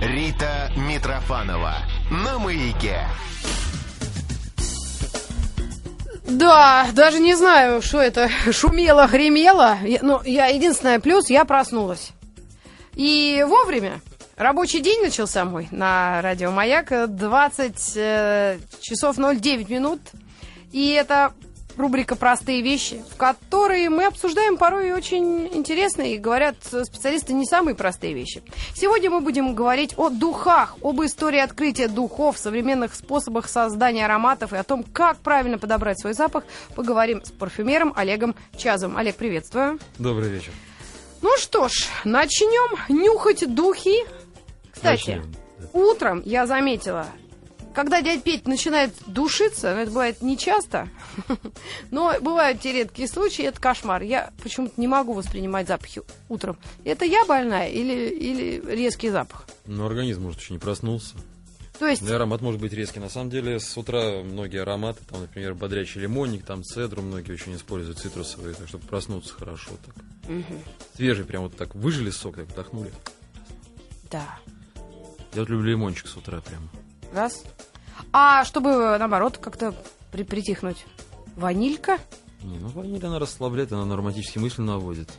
[0.00, 1.74] Рита Митрофанова
[2.10, 3.00] на маяке.
[6.28, 9.76] Да, даже не знаю, что это шумело, гремело.
[9.82, 12.10] Я- Ну, я единственное плюс, я проснулась.
[12.94, 14.00] И вовремя.
[14.36, 16.92] Рабочий день начался мой на радио Маяк.
[17.16, 20.00] 20 э, часов 09 минут.
[20.72, 21.32] И это
[21.76, 27.74] рубрика «Простые вещи», в которой мы обсуждаем порой очень интересные, и говорят специалисты, не самые
[27.74, 28.42] простые вещи.
[28.74, 34.56] Сегодня мы будем говорить о духах, об истории открытия духов, современных способах создания ароматов и
[34.56, 36.44] о том, как правильно подобрать свой запах.
[36.74, 38.96] Поговорим с парфюмером Олегом Чазом.
[38.96, 39.78] Олег, приветствую.
[39.98, 40.52] Добрый вечер.
[41.22, 44.04] Ну что ж, начнем нюхать духи.
[44.70, 45.34] Кстати, Начнем,
[45.72, 47.06] утром я заметила,
[47.76, 50.88] когда дядя Петь начинает душиться, ну, это бывает не часто,
[51.90, 54.00] но бывают те редкие случаи, это кошмар.
[54.00, 56.56] Я почему-то не могу воспринимать запахи утром.
[56.84, 59.46] Это я больная или, или резкий запах?
[59.66, 61.16] Но организм, может, еще не проснулся.
[61.78, 62.98] То есть, Да, и аромат может быть резкий.
[62.98, 67.54] На самом деле, с утра многие ароматы, там, например, бодрящий лимонник, там, цедру многие очень
[67.56, 69.94] используют, цитрусовые, так чтобы проснуться хорошо так.
[70.94, 72.90] Свежий, прям вот так выжили сок, так вдохнули.
[74.10, 74.38] да,
[75.34, 76.70] Я вот люблю лимончик с утра прям.
[77.16, 77.42] Раз.
[78.12, 79.74] А чтобы, наоборот, как-то
[80.12, 80.86] при- притихнуть?
[81.34, 81.98] Ванилька?
[82.42, 85.10] Не, ну ваниль она расслабляет, она на романтические мысли наводит.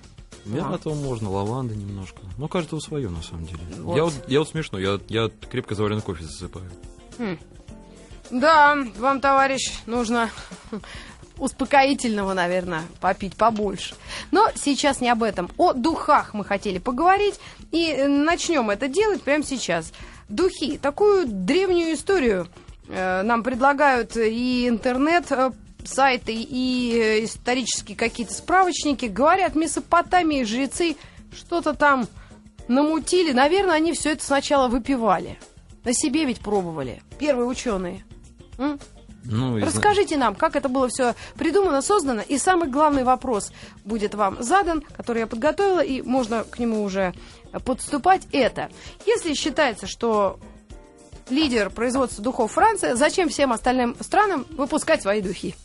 [0.45, 2.19] Мятого можно, лаванды немножко.
[2.37, 3.59] Ну, каждого свое, на самом деле.
[3.79, 3.97] Вот.
[3.97, 6.69] Я, вот, я вот смешно, я, я крепко заваренный кофе засыпаю.
[8.29, 10.29] Да, вам, товарищ, нужно
[11.37, 13.95] успокоительного, наверное, попить побольше.
[14.31, 15.49] Но сейчас не об этом.
[15.57, 17.39] О духах мы хотели поговорить.
[17.71, 19.91] И начнем это делать прямо сейчас.
[20.29, 20.77] Духи.
[20.77, 22.47] Такую древнюю историю
[22.89, 25.51] э, нам предлагают и интернет, э,
[25.85, 29.05] сайты, и э, исторические какие-то справочники.
[29.05, 30.97] Говорят, Месопотамии жрецы
[31.31, 32.07] что-то там
[32.67, 33.31] намутили.
[33.31, 35.39] Наверное, они все это сначала выпивали.
[35.83, 37.01] На себе ведь пробовали.
[37.17, 38.03] Первые ученые.
[38.57, 38.79] М?
[39.29, 43.51] Ну, Расскажите нам, как это было все придумано, создано, и самый главный вопрос
[43.83, 47.13] будет вам задан, который я подготовила, и можно к нему уже
[47.63, 48.27] подступать.
[48.31, 48.69] Это,
[49.05, 50.39] если считается, что
[51.29, 55.55] лидер производства духов Франция, зачем всем остальным странам выпускать свои духи?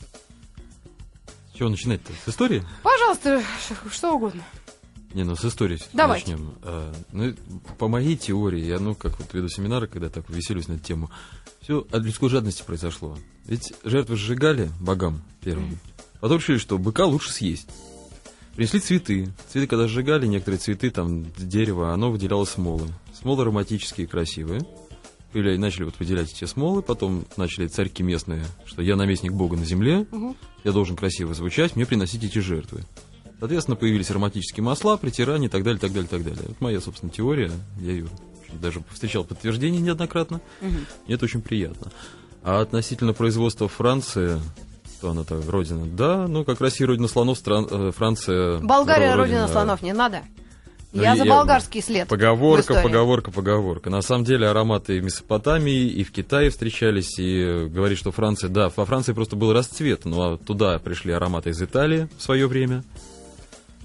[1.53, 2.13] С чего начинать-то?
[2.25, 2.65] С истории?
[2.83, 3.43] Пожалуйста,
[3.91, 4.43] что угодно.
[5.15, 6.33] Не, ну с истории Давайте.
[6.33, 6.55] начнем.
[6.63, 7.35] А, ну,
[7.79, 11.11] по моей теории, я, ну, как вот веду семинары, когда так веселюсь на эту тему,
[11.61, 13.19] все от людской жадности произошло.
[13.45, 15.79] Ведь жертвы сжигали богам первым.
[16.21, 17.69] Потом решили, что быка лучше съесть.
[18.55, 19.29] Принесли цветы.
[19.49, 22.89] Цветы, когда сжигали, некоторые цветы, там, дерево, оно выделяло смолы.
[23.15, 24.61] Смолы ароматические, красивые.
[25.33, 29.65] Или начали вот выделять эти смолы, потом начали царьки местные, что я наместник бога на
[29.65, 30.07] земле,
[30.63, 32.85] я должен красиво звучать, мне приносить эти жертвы.
[33.39, 36.45] Соответственно, появились ароматические масла, притирания и так далее, так далее, так далее.
[36.45, 37.51] Это моя, собственно, теория.
[37.81, 38.09] Я ее
[38.61, 40.41] даже встречал подтверждение неоднократно.
[40.61, 41.91] Мне это очень приятно.
[42.45, 44.39] А относительно производства Франции,
[45.03, 48.59] что она так, родина, да, ну, как Россия родина слонов, стран, э, Франция...
[48.59, 50.21] Болгария родина- родина слонов, не надо.
[50.93, 52.07] Ну, я за я- болгарский след.
[52.07, 53.91] Поговорка, поговорка, поговорка.
[53.91, 58.13] На самом деле ароматы и в Месопотамии, и в Китае встречались, и э, говорит, что
[58.13, 62.47] Франция, да, во Франции просто был расцвет, но туда пришли ароматы из Италии в свое
[62.47, 62.85] время.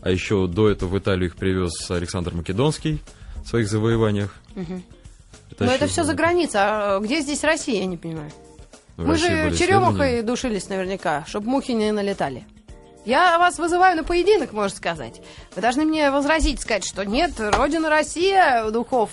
[0.02, 3.00] А еще до этого в Италию их привез Александр Македонский
[3.44, 4.36] в своих завоеваниях.
[4.56, 6.60] Но это все за границей.
[6.62, 8.30] А где здесь Россия, я не понимаю?
[8.98, 12.46] В Мы России же были черемухой душились наверняка, чтобы мухи не налетали.
[13.06, 15.22] Я вас вызываю на поединок, можно сказать.
[15.56, 19.12] Вы должны мне возразить, сказать, что нет, родина Россия духов,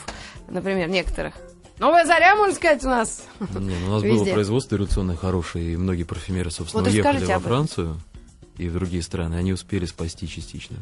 [0.49, 1.35] например, некоторых.
[1.79, 3.23] Новая заря, можно сказать, у нас.
[3.41, 4.33] Не, ну, у нас было Везде.
[4.33, 7.41] производство революционное хорошее, и многие парфюмеры, собственно, Вот уехали во.
[7.41, 8.01] Францию
[8.57, 9.35] и в другие страны.
[9.35, 10.77] Они успели спасти частично.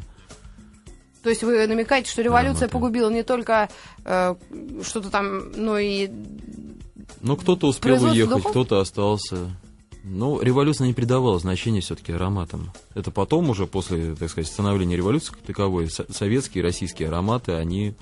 [1.23, 2.73] То есть вы намекаете, что революция Ароматы.
[2.73, 3.69] погубила не только
[4.05, 4.35] э,
[4.83, 6.09] что-то там, но и...
[7.21, 9.55] Ну, кто-то успел уехать, кто-то остался.
[10.03, 12.71] Ну, революция не придавала значения все-таки ароматам.
[12.93, 17.53] Это потом уже, после, так сказать, становления революции как таковой, со- советские и российские ароматы,
[17.53, 17.95] они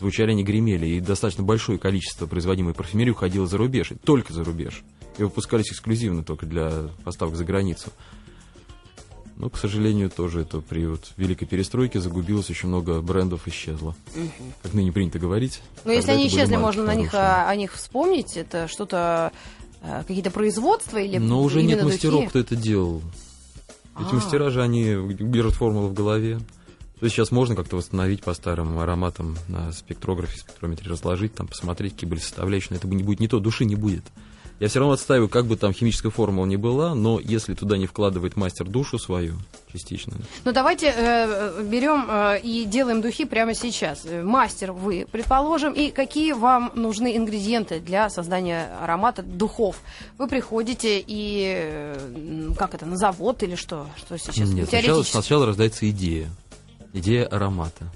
[0.00, 0.86] звучали, не гремели.
[0.86, 4.82] И достаточно большое количество производимой парфюмерии уходило за рубеж, и только за рубеж.
[5.16, 7.90] И выпускались эксклюзивно только для поставок за границу.
[9.36, 13.96] Но, к сожалению, тоже это при вот великой перестройке загубилось, очень много брендов исчезло.
[14.62, 15.60] Как ныне принято говорить.
[15.84, 17.32] Ну, если они исчезли, можно на них, хорошие.
[17.32, 18.36] а, о них вспомнить.
[18.36, 19.32] Это что-то,
[19.82, 22.28] э, какие-то производства или Но уже нет мастеров, духи?
[22.28, 23.02] кто это делал.
[23.98, 24.14] Эти А.
[24.14, 26.38] мастера же, они держат формулу в голове.
[27.00, 31.94] То есть сейчас можно как-то восстановить по старым ароматам на спектрографе, спектрометре разложить, там посмотреть,
[31.94, 34.04] какие были составляющие, но это не будет не то, души не будет.
[34.60, 37.86] Я все равно отстаиваю, как бы там химическая формула ни была, но если туда не
[37.86, 39.34] вкладывает мастер душу свою,
[39.72, 40.14] частично.
[40.44, 44.06] Ну давайте э, берем э, и делаем духи прямо сейчас.
[44.06, 49.80] Э, Мастер вы, предположим, и какие вам нужны ингредиенты для создания аромата духов?
[50.18, 53.88] Вы приходите и э, как это на завод или что?
[53.96, 54.48] Что сейчас?
[54.50, 56.30] Нет, сначала, сначала рождается идея.
[56.92, 57.90] Идея аромата.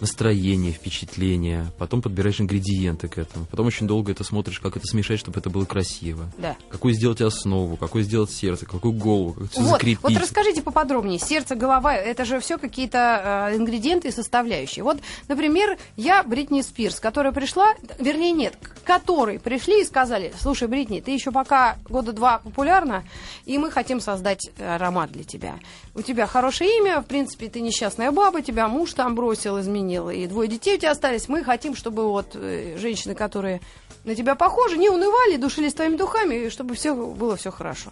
[0.00, 1.66] Настроение, впечатление.
[1.78, 3.46] Потом подбираешь ингредиенты к этому.
[3.46, 6.30] Потом очень долго это смотришь, как это смешать, чтобы это было красиво.
[6.38, 6.56] Да.
[6.70, 10.02] Какую сделать основу, какой сделать сердце, какую голову, как все Вот, закрепить.
[10.02, 11.18] вот расскажите поподробнее.
[11.18, 14.82] Сердце, голова, это же все какие-то э, ингредиенты и составляющие.
[14.84, 14.98] Вот,
[15.28, 21.00] например, я Бритни Спирс, которая пришла, вернее нет, к которой пришли и сказали, слушай, Бритни,
[21.00, 23.04] ты еще пока года два популярна,
[23.44, 25.58] и мы хотим создать аромат для тебя.
[25.94, 30.26] У тебя хорошее имя, в принципе, ты несчастная баба, тебя муж там бросил, изменил, и
[30.26, 31.28] двое детей у тебя остались.
[31.28, 33.60] Мы хотим, чтобы вот э, женщины, которые
[34.04, 37.90] на тебя похожи, не унывали, душились твоими духами, и чтобы все было все хорошо.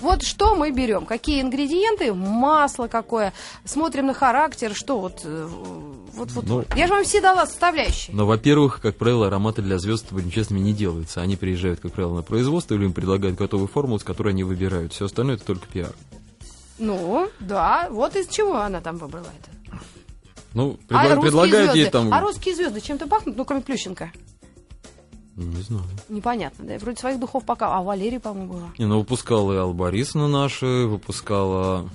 [0.00, 3.32] Вот что мы берем, какие ингредиенты, масло какое,
[3.64, 5.48] смотрим на характер, что вот, э,
[6.14, 6.44] вот, вот.
[6.46, 8.14] Ну, Я же вам все дала составляющие.
[8.14, 11.22] Но, во-первых, как правило, ароматы для звезд, будем честными, не делаются.
[11.22, 14.92] Они приезжают, как правило, на производство, или им предлагают готовую формулу, с которой они выбирают.
[14.92, 15.92] Все остальное это только пиар.
[16.78, 19.50] Ну, да, вот из чего она там выбрала это.
[20.56, 22.14] Ну, а предла- русские предлагают ей там...
[22.14, 24.10] а русские звезды чем-то пахнут, ну, кроме Плющенко?
[25.36, 25.84] Не знаю.
[26.08, 28.68] Непонятно, да, вроде своих духов пока, а Валерий, по-моему, была.
[28.78, 31.90] Не, ну выпускала и Алла Борисовна наша, выпускала...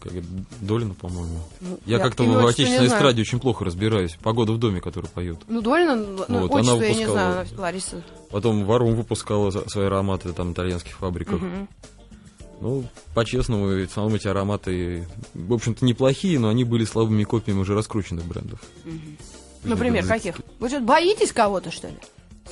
[0.00, 0.12] Как,
[0.60, 1.40] Долина, по-моему.
[1.60, 4.16] Ну, Я, я как-то в отчество отечественной эстраде очень плохо разбираюсь.
[4.22, 5.40] Погода в доме, которую поют.
[5.48, 7.32] Ну, Долина, ну, Вот, она отчество я не выпускала.
[7.32, 8.02] знаю, Лариса.
[8.30, 11.40] Потом Варум выпускала свои ароматы там, итальянских фабриках.
[11.40, 11.68] Мгм.
[12.60, 12.84] Ну,
[13.14, 18.24] по-честному, в основном эти ароматы, в общем-то, неплохие, но они были слабыми копиями уже раскрученных
[18.24, 18.60] брендов.
[19.64, 20.40] Например, Есть каких?
[20.58, 21.94] Вы что, боитесь кого-то, что ли?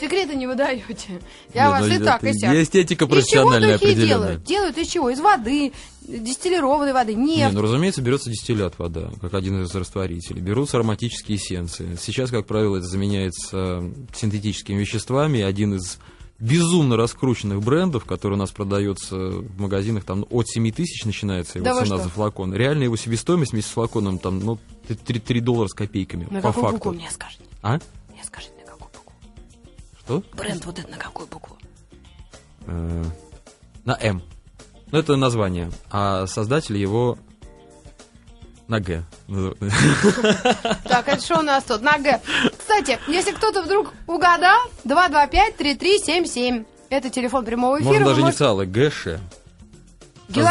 [0.00, 1.20] Секреты не выдаете.
[1.54, 2.54] Я Нет, вас ну, и так, и сяк.
[2.54, 4.06] Из чего профессиональная духи определенная.
[4.08, 4.44] делают?
[4.44, 5.08] Делают из чего?
[5.08, 5.72] Из воды,
[6.02, 7.54] дистиллированной воды, Не, нефть.
[7.54, 10.42] ну, разумеется, берется дистиллят вода, как один из растворителей.
[10.42, 11.96] Берутся ароматические эссенции.
[12.00, 15.40] Сейчас, как правило, это заменяется синтетическими веществами.
[15.40, 15.98] Один из
[16.38, 21.64] безумно раскрученных брендов, который у нас продается в магазинах, там от 7 тысяч начинается его
[21.64, 22.54] Да цена за флакон.
[22.54, 26.48] Реально его себестоимость вместе с флаконом там, ну, 3, 3 доллара с копейками, На по
[26.48, 26.76] какую факту.
[26.76, 27.42] букву мне скажете?
[27.62, 27.78] А?
[28.12, 29.12] Мне скажите, на какую букву?
[30.04, 30.22] Что?
[30.36, 31.56] Бренд вот это на какую букву?
[32.66, 33.04] Э,
[33.84, 34.22] на М.
[34.92, 35.70] Ну, это название.
[35.90, 37.18] А создатель его
[38.68, 39.02] на Г.
[40.84, 41.82] Так, это что у нас тут?
[41.82, 42.20] На Г.
[42.58, 46.66] Кстати, если кто-то вдруг угадал, 225-3377.
[46.88, 47.88] Это телефон прямого эфира.
[47.88, 49.20] Можно даже можете- инициалы г.ш.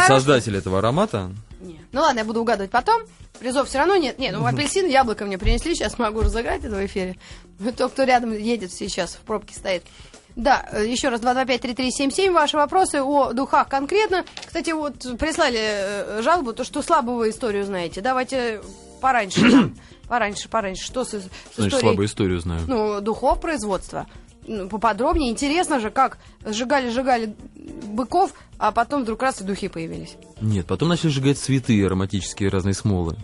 [0.06, 1.30] Создатель этого аромата.
[1.60, 1.80] Не.
[1.92, 3.02] Ну ладно, я буду угадывать потом.
[3.38, 4.18] Призов все равно нет.
[4.18, 7.16] Нет, ну апельсин, яблоко мне принесли, сейчас могу разыграть это в эфире.
[7.76, 9.82] Тот, кто рядом едет сейчас, в пробке стоит.
[10.36, 14.24] Да, э, еще раз, 225-3377, ваши вопросы о духах конкретно.
[14.46, 18.02] Кстати, вот прислали э, жалобу, то, что слабо вы историю знаете.
[18.02, 18.60] Давайте
[19.00, 19.72] пораньше.
[20.08, 20.84] Пораньше, пораньше.
[20.84, 21.80] Что с, с Значит, историей?
[21.80, 22.60] слабую историю знаю.
[22.68, 24.06] ну, духов производства.
[24.46, 25.32] Ну, поподробнее.
[25.32, 27.34] Интересно же, как сжигали-сжигали
[27.88, 30.16] быков, а потом вдруг раз и духи появились.
[30.40, 33.16] Нет, потом начали сжигать цветы ароматические разные смолы.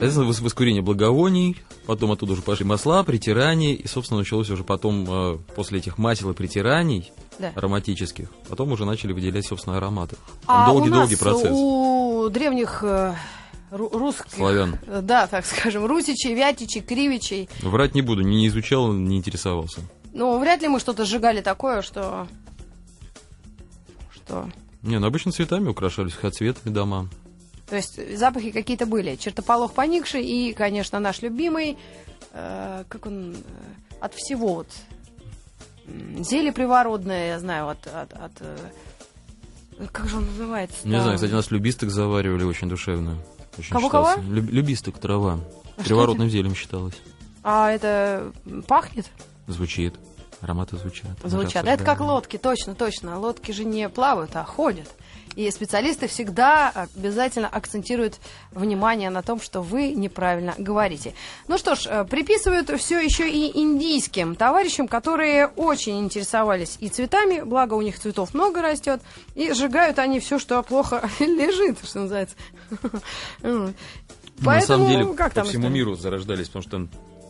[0.00, 1.56] Вос- воскурение благовоний,
[1.86, 6.30] потом оттуда уже пошли масла, притирания, и, собственно, началось уже потом, э, после этих масел
[6.30, 7.52] и притираний Да.
[7.54, 10.16] ароматических, потом уже начали выделять, собственно, ароматы.
[10.46, 11.50] А Долгий-долгий нас процесс.
[11.52, 13.14] у древних э,
[13.70, 14.32] ру- русских...
[14.34, 14.78] Славян.
[14.86, 17.48] э, Да, так скажем, русичей, вятичей, кривичей.
[17.62, 19.80] Врать не буду, не изучал, не интересовался.
[20.12, 22.26] Ну, вряд ли мы что-то сжигали такое, что...
[24.14, 24.48] Что...
[24.82, 27.08] Не, ну обычно цветами украшались, цветами дома.
[27.70, 29.14] То есть запахи какие-то были.
[29.14, 31.78] Чертополох поникший и, конечно, наш любимый,
[32.32, 33.36] э, как он, э,
[34.00, 34.66] от всего вот,
[36.18, 37.86] зелье привородное, я знаю, от...
[37.86, 40.76] от, от, э, как же он называется?
[40.86, 43.18] Не знаю, кстати, нас любисток заваривали очень душевно.
[43.56, 44.14] Очень Кого-кого?
[44.28, 45.38] Люб- любисток, трава.
[45.76, 46.94] А Приворотным зельем считалось.
[47.42, 48.32] А это
[48.66, 49.06] пахнет?
[49.46, 49.94] Звучит.
[50.40, 51.10] Ароматы звучат.
[51.22, 51.66] Звучат.
[51.66, 52.10] Это как обсуждаем.
[52.12, 53.18] лодки, точно, точно.
[53.18, 54.88] Лодки же не плавают, а ходят.
[55.36, 58.18] И специалисты всегда обязательно акцентируют
[58.50, 61.14] внимание на том, что вы неправильно говорите.
[61.46, 67.42] Ну что ж, э, приписывают все еще и индийским товарищам, которые очень интересовались и цветами,
[67.42, 69.00] благо у них цветов много растет,
[69.34, 72.36] и сжигают они все, что плохо лежит, что называется.
[73.42, 73.72] Ну,
[74.40, 76.88] На самом деле, как по там всему миру зарождались, потому что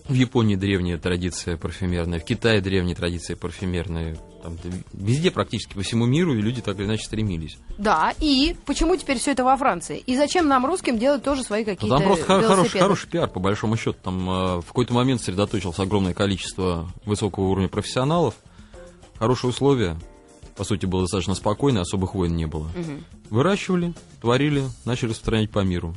[0.08, 4.16] в Японии древняя традиция парфюмерная, в Китае древняя традиция парфюмерная.
[4.42, 4.56] Там,
[4.92, 7.58] везде практически по всему миру и люди так или иначе стремились.
[7.78, 9.98] Да, и почему теперь все это во Франции?
[9.98, 13.38] И зачем нам, русским, делать тоже свои какие-то там просто хор- хороший, хороший пиар, по
[13.40, 13.98] большому счету.
[14.02, 18.34] Там э, в какой-то момент сосредоточилось огромное количество высокого уровня профессионалов.
[19.18, 19.98] хорошие условия.
[20.56, 22.68] По сути, было достаточно спокойно, особых войн не было.
[22.74, 23.04] Мгм.
[23.30, 25.94] Выращивали, творили, начали распространять по миру.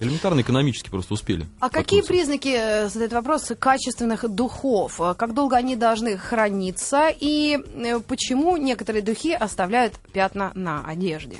[0.00, 1.46] Элементарно экономически просто успели.
[1.60, 5.00] А какие признаки, э, задает вопрос, качественных духов?
[5.00, 7.08] Э, Как долго они должны храниться?
[7.18, 11.36] И э, почему некоторые духи оставляют пятна на одежде?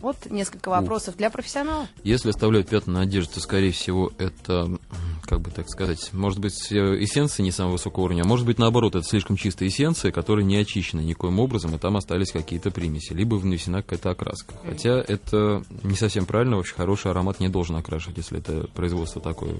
[0.00, 1.86] Вот несколько вопросов для профессионала.
[2.02, 4.78] Если оставляют пятна на одежде, то, скорее всего, это,
[5.22, 8.58] как бы так сказать, может быть, э, эссенция не самого высокого уровня, а может быть,
[8.58, 13.12] наоборот, это слишком чистая эссенция, которая не очищена никоим образом, и там остались какие-то примеси,
[13.12, 14.54] либо внесена какая-то окраска.
[14.64, 19.54] Хотя это не совсем правильно, вообще хороший аромат не должен окрашивать, если это производство такое,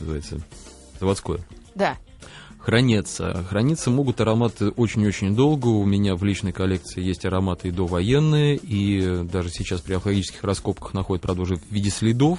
[0.00, 0.40] называется,
[0.98, 1.38] заводское.
[1.74, 1.96] Да.
[2.64, 3.44] Хранятся.
[3.48, 5.66] Храниться могут ароматы очень-очень долго.
[5.66, 10.94] У меня в личной коллекции есть ароматы и довоенные, и даже сейчас при археологических раскопках
[10.94, 12.38] находят, правда, уже в виде следов.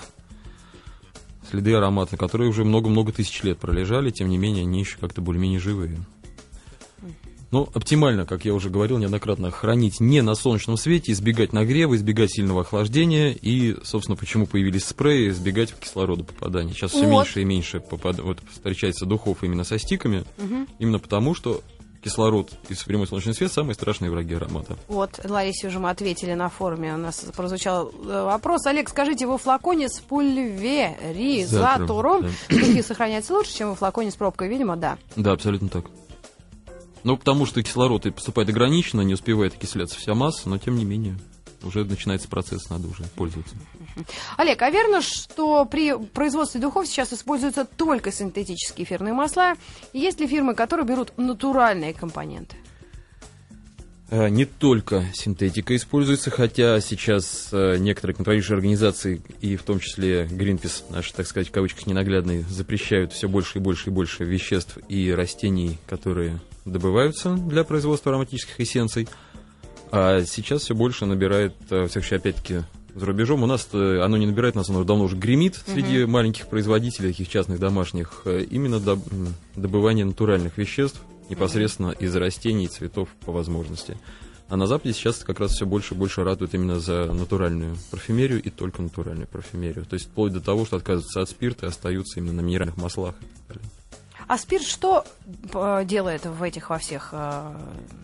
[1.51, 5.59] Следы аромата, которые уже много-много тысяч лет пролежали, тем не менее, они еще как-то более-менее
[5.59, 5.99] живые.
[7.53, 12.31] Ну, оптимально, как я уже говорил неоднократно, хранить не на солнечном свете, избегать нагрева, избегать
[12.33, 16.73] сильного охлаждения и, собственно, почему появились спреи, избегать кислорода попадания.
[16.73, 17.11] Сейчас все Вот.
[17.11, 20.23] меньше и меньше попад- вот, встречается духов именно со стиками,
[20.79, 21.61] именно потому, что
[22.03, 24.75] кислород и прямой солнечный свет самые страшные враги аромата.
[24.87, 26.95] Вот, Ларисе уже мы ответили на форуме.
[26.95, 27.91] У нас прозвучал э,
[28.23, 28.65] вопрос.
[28.65, 32.29] Олег, скажите, во флаконе с пульверизатором Да.
[32.49, 34.49] духи сохраняются лучше, чем во флаконе с пробкой?
[34.49, 34.97] Видимо, да.
[35.15, 35.85] Да, абсолютно так.
[37.03, 40.85] Ну, потому что кислород и поступает ограниченно, не успевает окисляться вся масса, но тем не
[40.85, 41.17] менее
[41.63, 43.55] уже начинается процесс, надо уже пользоваться.
[44.37, 49.53] Олег, а верно, что при производстве духов сейчас используются только синтетические эфирные масла?
[49.93, 52.57] Есть ли фирмы, которые берут натуральные компоненты?
[54.09, 60.25] Э, Не только синтетика используется, хотя сейчас э, некоторые контролирующие организации, и в том числе
[60.25, 64.77] Greenpeace, наш, так сказать, в кавычках ненаглядный, запрещают все больше и больше и больше веществ
[64.87, 69.07] и растений, которые добываются для производства ароматических эссенций.
[69.91, 72.61] А сейчас все больше набирает, э, всяком случае, опять-таки,
[72.95, 73.43] за рубежом.
[73.43, 77.59] У нас оно не набирает, нас оно давно уже гремит среди маленьких производителей, таких частных
[77.59, 78.79] домашних, э, именно
[79.55, 83.97] добывание натуральных веществ непосредственно из растений и цветов по возможности.
[84.49, 88.41] А на Западе сейчас как раз все больше и больше радует именно за натуральную парфюмерию
[88.41, 89.85] и только натуральную парфюмерию.
[89.85, 93.15] То есть вплоть до того, что отказываются от спирта и остаются именно на минеральных маслах.
[93.21, 93.82] и так далее.
[94.27, 95.05] А спирт что
[95.53, 97.09] э, делает в этих во всех?
[97.11, 97.55] э,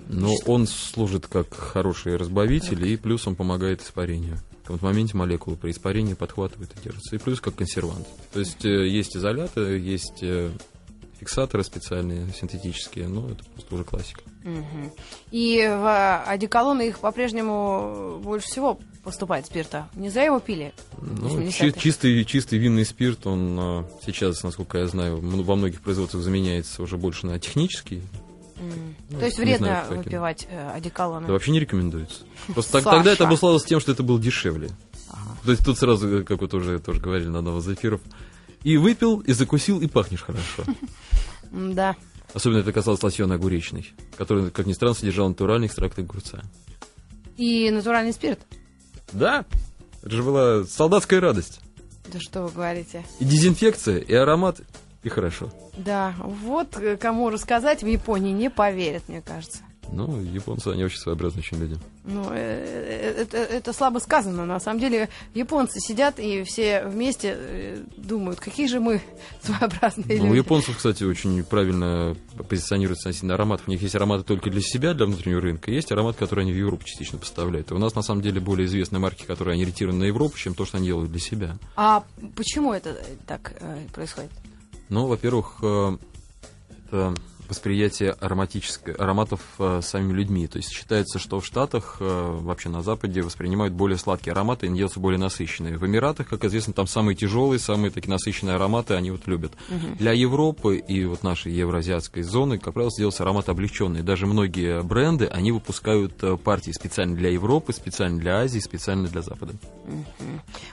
[0.08, 0.50] веществах?
[0.50, 4.38] он служит как хороший разбавитель, и плюс он помогает испарению.
[4.38, 7.16] В каком-то моменте молекулы при испарении подхватывают и держатся.
[7.16, 8.08] И плюс как консервант.
[8.34, 10.24] То есть э, есть изоляты, есть
[11.20, 14.22] фиксаторы специальные, синтетические, но это просто уже классика.
[14.44, 14.92] Мгм.
[15.32, 19.88] И в одеколоны их по-прежнему больше всего поступает спирта.
[19.96, 20.74] Не зря его пили.
[21.02, 21.52] Ну, 80-е.
[21.52, 26.82] чи- чистый, чистый винный спирт, он а, сейчас, насколько я знаю, во многих производствах заменяется
[26.84, 28.02] уже больше на технический.
[28.58, 28.96] М.
[29.10, 30.04] Ну, То есть вредно знаю, каким.
[30.04, 31.24] выпивать э, одеколоны.
[31.24, 32.24] Это вообще не рекомендуется.
[32.54, 34.70] Просто так- тогда это обуславилось тем, что это было дешевле.
[35.46, 38.02] То есть тут сразу, э, как вот уже тоже говорили на одном из эфиров,
[38.64, 40.66] и выпил, и закусил, и пахнешь хорошо.
[41.52, 41.96] Да.
[42.34, 46.44] Особенно это касалось лосьона огуречной, который, как ни странно, содержал натуральный экстракт огурца.
[47.38, 48.40] И натуральный спирт.
[49.12, 49.46] Да,
[50.02, 51.60] это же была солдатская радость.
[52.12, 53.04] Да что вы говорите?
[53.20, 54.62] И дезинфекция, и аромат,
[55.04, 55.52] и хорошо.
[55.78, 59.60] Да, вот э, кому рассказать в Японии не поверят, мне кажется.
[59.92, 61.78] Ну, японцы, они очень своеобразные очень люди.
[62.06, 64.46] Ну, э, э, это, это слабо сказано.
[64.46, 69.02] На самом деле, японцы сидят и все вместе э, думают, какие же мы
[69.42, 70.38] своеобразные Ну, у люди.
[70.38, 72.16] японцев, кстати, очень правильно
[72.48, 73.68] позиционируется относительно ароматов.
[73.68, 76.58] У них есть ароматы только для себя, для внутреннего рынка, есть аромат, который они в
[76.58, 77.72] Европу частично поставляют.
[77.72, 80.54] И у нас, на самом деле, более известные марки, которые они ориентированы на Европу, чем
[80.54, 81.58] то, что они делают для себя.
[81.76, 82.04] А
[82.36, 83.54] почему это так
[83.94, 84.32] происходит?
[84.90, 85.58] Ну, во-первых,
[86.92, 87.14] это
[87.50, 90.48] восприятие ароматической, ароматов э, самими людьми.
[90.48, 94.70] То есть считается, что в Штатах, э, вообще на Западе, воспринимают более сладкие ароматы, и
[94.70, 95.78] они делаются более насыщенные.
[95.78, 99.54] В Эмиратах, как известно, там самые тяжелые, самые такие насыщенные ароматы, они вот любят.
[99.98, 104.04] Для Европы и вот нашей евроазиатской зоны, как правило, делаются ароматы облегченные.
[104.04, 109.22] Даже многие бренды, они выпускают э, партии специально для Европы, специально для Азии, специально для
[109.22, 109.54] Запада.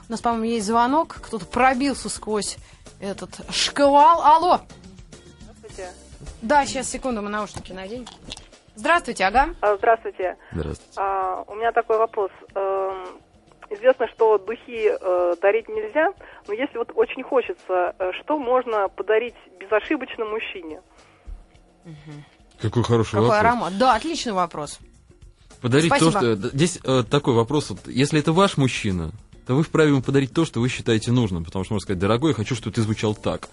[0.09, 1.17] У нас, по-моему, есть звонок.
[1.23, 2.59] Кто-то пробился сквозь
[3.01, 4.23] этот шквал.
[4.23, 4.61] Алло!
[5.41, 6.06] Здравствуйте.
[6.43, 8.07] Да, сейчас, секунду, мы наушники наденем.
[8.75, 9.49] Здравствуйте, ага.
[9.61, 10.37] А, Здравствуйте.
[10.53, 10.93] Здравствуйте.
[10.97, 12.31] А, У меня такой вопрос.
[12.55, 13.07] Эм,
[13.69, 16.13] Известно, что духи э, дарить нельзя,
[16.47, 20.81] но если вот очень хочется, э, что можно подарить безошибочно мужчине?
[22.61, 23.41] Какой хороший Какой вопрос.
[23.41, 23.79] аромат?
[23.79, 24.79] Да, отличный вопрос.
[25.61, 26.13] Подарить Спасибо.
[26.13, 26.35] то, что...
[26.37, 27.71] Здесь э, такой вопрос.
[27.71, 29.11] Вот, если это ваш мужчина,
[29.47, 31.45] то вы вправе ему подарить то, что вы считаете нужным.
[31.45, 33.49] Потому что можно сказать, дорогой, я хочу, чтобы ты звучал так.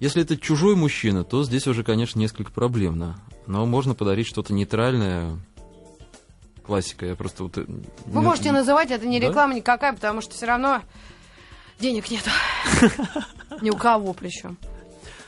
[0.00, 3.20] Если это чужой мужчина, то здесь уже, конечно, несколько проблемно.
[3.46, 5.36] Но можно подарить что-то нейтральное.
[6.64, 7.56] Классика, я просто вот...
[7.58, 7.64] э,
[8.06, 9.28] Вы не- можете называть, это не Да?
[9.28, 10.82] реклама никакая, потому что все равно
[11.80, 12.22] денег нет.
[13.62, 14.56] Ни у кого причем.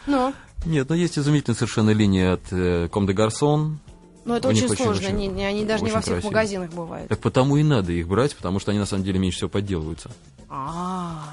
[0.06, 0.34] Ну,
[0.66, 3.76] Нет, но есть изумительная совершенно линия от Comme des Garçons.
[4.26, 5.08] но это очень сложно.
[5.08, 7.08] очень- Они, даже не во всех магазинах бывают.
[7.08, 10.10] Так потому и надо их брать, потому что они на самом деле меньше всего подделываются.
[10.50, 11.24] А,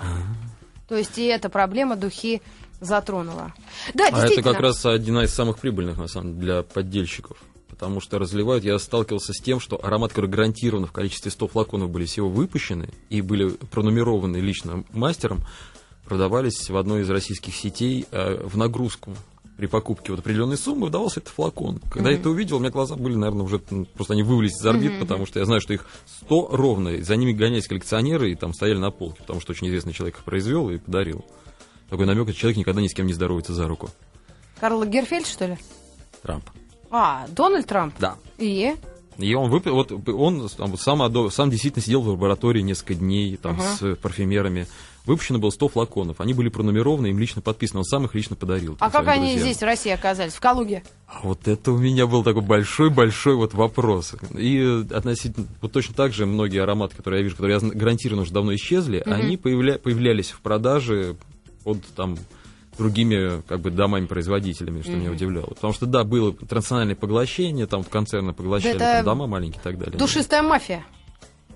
[0.87, 2.41] то есть и эта проблема духи
[2.79, 3.53] затронула.
[3.93, 7.37] Да, А это как раз одна из самых прибыльных, на самом деле, для поддельщиков.
[7.69, 11.91] Потому что разливают, я сталкивался с тем, что аромат, который гарантированно в количестве 100 флаконов
[11.91, 15.41] были всего выпущены и были пронумерованы лично мастером,
[16.05, 19.13] продавались в одной из российских сетей э, в нагрузку.
[19.57, 21.79] При покупке вот определенной суммы выдавался этот флакон.
[21.91, 24.65] Когда я это увидел, у меня глаза были, наверное, уже м, просто они вывалились из
[24.65, 25.85] орбит, потому что я знаю, что их
[26.25, 29.67] 100 ровно, и за ними гонялись коллекционеры и там стояли на полке, потому что очень
[29.67, 31.25] известный человек их произвел и подарил.
[31.89, 33.89] Такой намек, что человек никогда ни с кем не здоровается за руку.
[34.59, 35.57] Карл Герфельд, что ли?
[36.21, 36.43] Трамп.
[36.89, 37.93] А, Дональд Трамп.
[37.99, 38.15] Да.
[38.37, 38.73] И?
[39.17, 43.53] И он выпил, вот он там, сам, сам действительно сидел в лаборатории несколько дней там,
[43.59, 43.63] Ага.
[43.79, 44.67] с парфюмерами.
[45.05, 46.19] Выпущено было 100 флаконов.
[46.19, 47.79] Они были пронумерованы, им лично подписано.
[47.79, 48.73] Он сам их лично подарил.
[48.79, 49.49] А там, как своим они друзьям.
[49.53, 50.33] здесь, в России, оказались?
[50.33, 50.83] В Калуге?
[51.07, 54.13] А Вот это у меня был такой большой-большой вот вопрос.
[54.37, 58.33] И относительно, вот точно так же многие ароматы, которые я вижу, которые я гарантированно уже
[58.33, 61.15] давно исчезли, они появля- появлялись в продаже
[61.67, 62.15] под там
[62.77, 65.47] другими как бы домами-производителями, что меня удивляло.
[65.47, 69.77] Потому что, да, было транснациональное поглощение, там концерны поглощали это там, дома маленькие и так
[69.77, 69.97] далее.
[69.97, 70.85] Душистая мафия.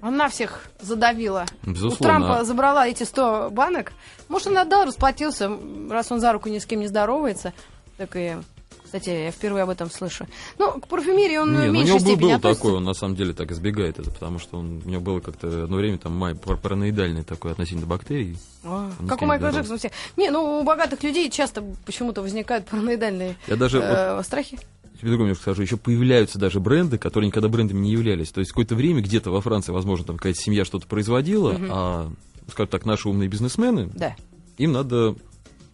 [0.02, 1.46] Она всех задавила.
[1.64, 1.96] Безусловно.
[1.96, 3.94] У Трампа забрала эти 100 банок.
[4.28, 5.50] Может, он отдал, расплатился,
[5.90, 7.54] раз он за руку ни с кем не здоровается.
[7.96, 8.36] Так и,
[8.92, 10.28] кстати, я впервые об этом слышу.
[10.60, 12.62] Ну, к парфюмерии он Не, в ну, у меньшей него был, степени был относится.
[12.64, 15.64] такой, он на самом деле так избегает это, потому что он, у него было как-то
[15.64, 18.38] одно время там май, пар- параноидальное такое относительно бактерий.
[18.66, 19.52] А, как у Майкла.
[19.52, 19.92] Джексона все.
[20.18, 24.58] Не, ну у богатых людей часто почему-то возникают параноидальные Я даже вот э, страхи.
[25.00, 28.30] тебе другое немножко скажу, еще появляются даже бренды, которые никогда брендами не являлись.
[28.32, 32.12] То есть какое-то время где-то во Франции, возможно, там какая-то семья что-то производила, а,
[32.52, 34.18] скажем так, наши умные бизнесмены, Да.
[34.58, 35.16] им надо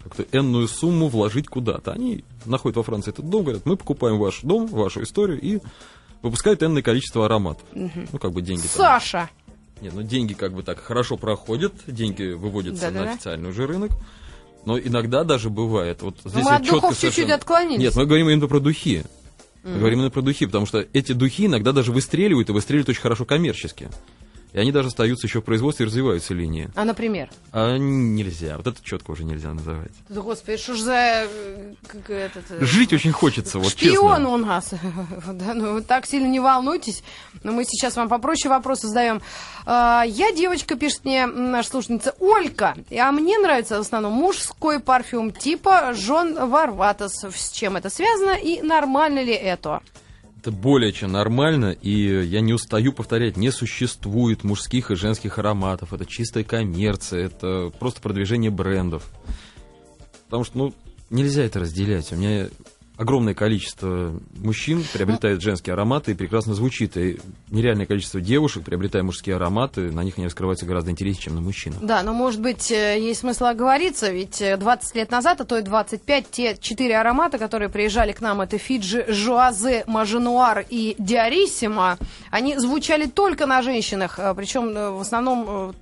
[0.04, 1.92] как-то энную сумму вложить куда-то.
[1.92, 5.60] Они находят во Франции этот дом, говорят, мы покупаем ваш дом, вашу историю и
[6.22, 7.64] выпускают энное количество ароматов.
[7.74, 8.72] Ну, как бы деньги там.
[8.72, 9.30] Саша!
[9.82, 13.06] Нет, ну деньги как бы так хорошо проходят, деньги выводятся Да-да-да.
[13.06, 13.92] на официальный уже рынок.
[14.66, 16.02] Но иногда даже бывает.
[16.02, 17.80] Вот здесь мы от духов чуть-чуть совершенно- отклонились.
[17.80, 19.04] Нет, мы говорим именно про духи.
[19.64, 23.02] Мы говорим именно про духи, потому что эти духи иногда даже выстреливают, и выстреливают очень
[23.02, 23.90] хорошо коммерчески.
[24.54, 26.70] И они даже остаются еще в производстве и развиваются линии.
[26.76, 27.30] А, например?
[27.52, 28.58] А нельзя.
[28.58, 29.92] Вот это четко уже нельзя называть.
[30.10, 30.94] Да, Господи, что ж за...
[31.28, 34.30] э, Как этот, э, Жить очень хочется, вот Шпион честно.
[34.30, 34.70] у нас.
[35.34, 37.04] Да, ну, вы так сильно не волнуйтесь.
[37.44, 39.22] Но мы сейчас вам попроще вопросы задаем.
[39.66, 42.76] А, Я девочка, пишет мне наша слушательница Олька.
[42.98, 47.24] А мне нравится в основном мужской парфюм типа Жон Варватас.
[47.24, 49.82] С чем это связано и нормально ли это?
[50.48, 55.92] Это более чем нормально, и я не устаю повторять, не существует мужских и женских ароматов.
[55.92, 59.12] Это чистая коммерция, это просто продвижение брендов.
[60.28, 60.74] Потому что, ну,
[61.10, 62.14] нельзя это разделять.
[62.14, 62.48] У меня
[62.98, 66.98] огромное количество мужчин приобретает женские ароматы и прекрасно звучит.
[66.98, 67.20] И
[67.52, 71.80] нереальное количество девушек, приобретая мужские ароматы, на них они раскрываются гораздо интереснее, чем на мужчинах.
[71.82, 75.58] Да, но может быть э, есть смысл оговориться, ведь э, 20 лет назад, а то
[75.58, 81.98] и 25, те четыре аромата, которые приезжали к нам, это Фиджи, Жуазе, Маженуар и Диариссимо,
[82.32, 85.74] они звучали только на женщинах, э, причем э, в основном э,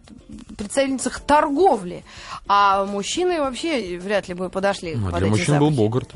[0.57, 2.03] представительницах торговли,
[2.47, 5.79] а мужчины вообще вряд ли бы подошли Ну, а под для мужчин был запахи.
[5.79, 6.11] Богарт.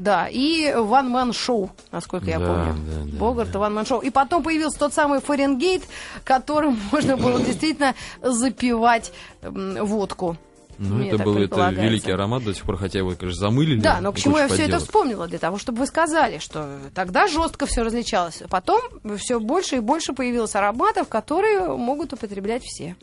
[0.00, 2.74] Да, и One Man Show, насколько я Да, помню.
[2.86, 4.02] да, да, Богарт и One Man Show.
[4.02, 5.82] И потом появился тот самый Фаренгейт,
[6.24, 10.38] которым можно было действительно запивать водку.
[10.78, 13.78] Ну, Мне это был это великий аромат до сих пор, хотя его, конечно, замылили.
[13.78, 15.28] Да, но к чему я все это вспомнила?
[15.28, 18.42] Для того, чтобы вы сказали, что тогда жестко все различалось.
[18.48, 18.80] Потом
[19.18, 22.96] все больше и больше появилось ароматов, которые могут употреблять все.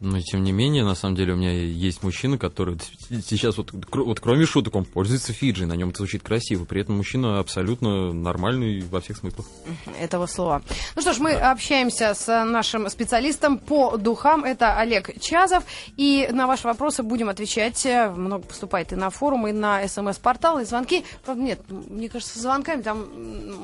[0.00, 2.78] Но тем не менее, на самом деле, у меня есть мужчина, который
[3.26, 6.64] сейчас вот, вот кроме шуток, он пользуется Фиджи, на нем это звучит красиво.
[6.64, 9.46] При этом мужчина абсолютно нормальный во всех смыслах.
[9.98, 10.62] этого слова.
[10.94, 14.44] Ну что ж, мы общаемся с нашим специалистом по духам.
[14.44, 15.64] Это Олег Чазов.
[15.96, 17.86] И на ваши вопросы будем отвечать.
[18.16, 21.04] Много поступает и на форум, и на смс-портал, и звонки.
[21.24, 23.06] Правда, нет, мне кажется, со звонками там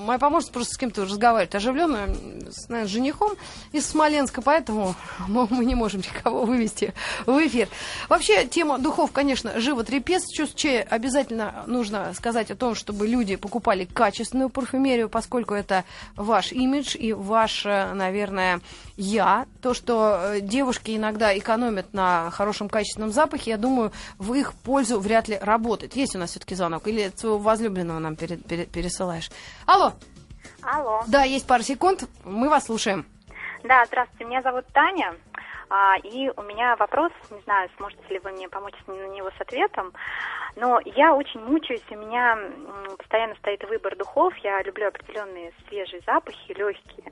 [0.07, 2.09] моя помощница просто с кем-то разговаривает оживленно,
[2.51, 3.33] с, наверное, женихом
[3.73, 4.95] из Смоленска, поэтому
[5.29, 6.95] мы не можем кого вывести
[7.27, 7.69] в эфир.
[8.09, 10.87] Вообще, тема духов, конечно, животрепещущая.
[10.89, 15.85] Обязательно нужно сказать о том, чтобы люди покупали качественную парфюмерию, поскольку это
[16.17, 18.61] ваш имидж и ваш, э, наверное,
[18.97, 19.47] я.
[19.61, 25.01] То, что э, девушки иногда экономят на хорошем качественном запахе, я думаю, в их пользу
[25.01, 25.97] вряд ли работает.
[25.97, 26.87] Есть у нас все-таки звонок?
[26.87, 29.31] Или своего возлюбленного нам пере- пере- пересылаешь?
[29.67, 29.93] Алло.
[30.63, 31.03] Алло.
[31.07, 32.05] Да, есть пару секунд.
[32.25, 33.07] Мы вас слушаем.
[33.65, 35.15] Да, здравствуйте, меня зовут Таня.
[35.75, 39.41] А, и у меня вопрос, не знаю, сможете ли вы мне помочь на него с
[39.41, 39.95] ответом,
[40.55, 42.39] но я очень мучаюсь, у меня
[42.99, 47.11] постоянно стоит выбор духов, я люблю определенные свежие запахи, легкие,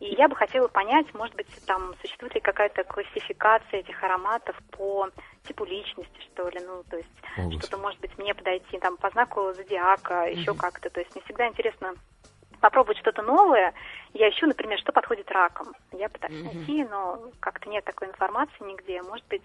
[0.00, 5.10] и я бы хотела понять, может быть, там существует ли какая-то классификация этих ароматов по
[5.46, 9.10] типу личности, что ли, ну, то есть О, что-то, может быть, мне подойти там по
[9.10, 11.92] знаку зодиака, еще как-то, то есть мне всегда интересно
[12.60, 13.72] попробовать что-то новое.
[14.14, 15.68] Я ищу, например, что подходит раком.
[15.92, 19.02] Я пытаюсь найти, но как-то нет такой информации нигде.
[19.02, 19.42] Может быть,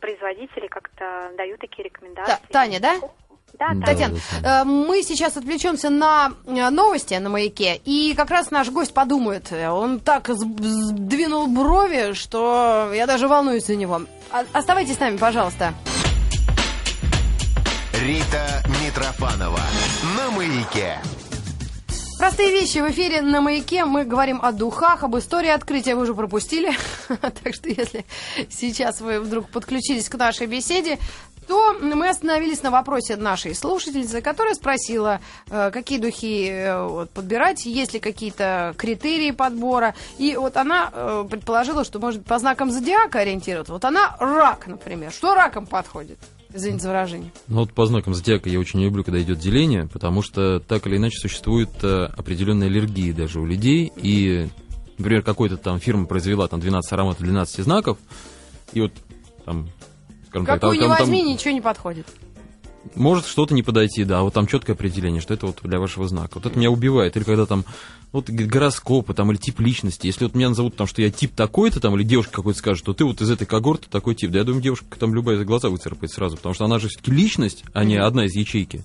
[0.00, 2.32] производители как-то дают такие рекомендации.
[2.32, 2.94] Та- Таня, да?
[3.00, 3.08] Да,
[3.52, 3.66] Да.
[3.68, 3.86] Таня.
[3.86, 8.70] Татьяна, да, э, мы сейчас отвлечемся на э, новости на маяке, и как раз наш
[8.70, 9.52] гость подумает.
[9.52, 14.02] Он так сд- сдвинул брови, что я даже волнуюсь за него.
[14.30, 15.74] А- Оставайтесь с нами, пожалуйста.
[17.92, 19.60] Рита Митрофанова
[20.16, 20.98] на маяке.
[22.20, 23.86] Простые вещи в эфире на маяке.
[23.86, 26.70] Мы говорим о духах, об истории открытия вы уже пропустили.
[27.42, 28.04] Так что если
[28.50, 30.98] сейчас вы вдруг подключились к нашей беседе,
[31.48, 37.94] то мы остановились на вопросе нашей слушательницы, которая спросила, э, какие духи э, подбирать, есть
[37.94, 39.94] ли какие-то критерии подбора.
[40.18, 43.72] И вот она э, предположила, что может по знакам зодиака ориентироваться.
[43.72, 45.10] Вот она рак, например.
[45.10, 46.18] Что раком подходит?
[46.52, 47.32] Извините за выражение.
[47.48, 50.86] Ну вот по знакам зодиака я очень не люблю, когда идет деление, потому что так
[50.86, 53.92] или иначе существует э, определенная аллергия даже у людей.
[53.96, 54.48] И,
[54.98, 57.98] например, какой-то там фирма произвела там 12 ароматов 12 знаков,
[58.72, 58.92] и вот
[59.44, 59.68] там,
[60.28, 62.06] скажем так, Какую там- там возьми, ничего не подходит.
[62.94, 66.08] Может что-то не подойти, да, а вот там четкое определение, что это вот для вашего
[66.08, 66.32] знака.
[66.34, 67.16] Вот это меня убивает.
[67.16, 67.64] Или когда там
[68.12, 70.06] вот гороскопы там или тип личности.
[70.06, 72.92] Если вот меня назовут там, что я тип такой-то там, или девушка какой-то скажет, что
[72.92, 74.30] ты вот из этой когорты такой тип.
[74.30, 77.12] Да я думаю, девушка там любая за глаза выцарапает сразу, потому что она же все-таки
[77.12, 78.82] личность, а не одна из ячейки.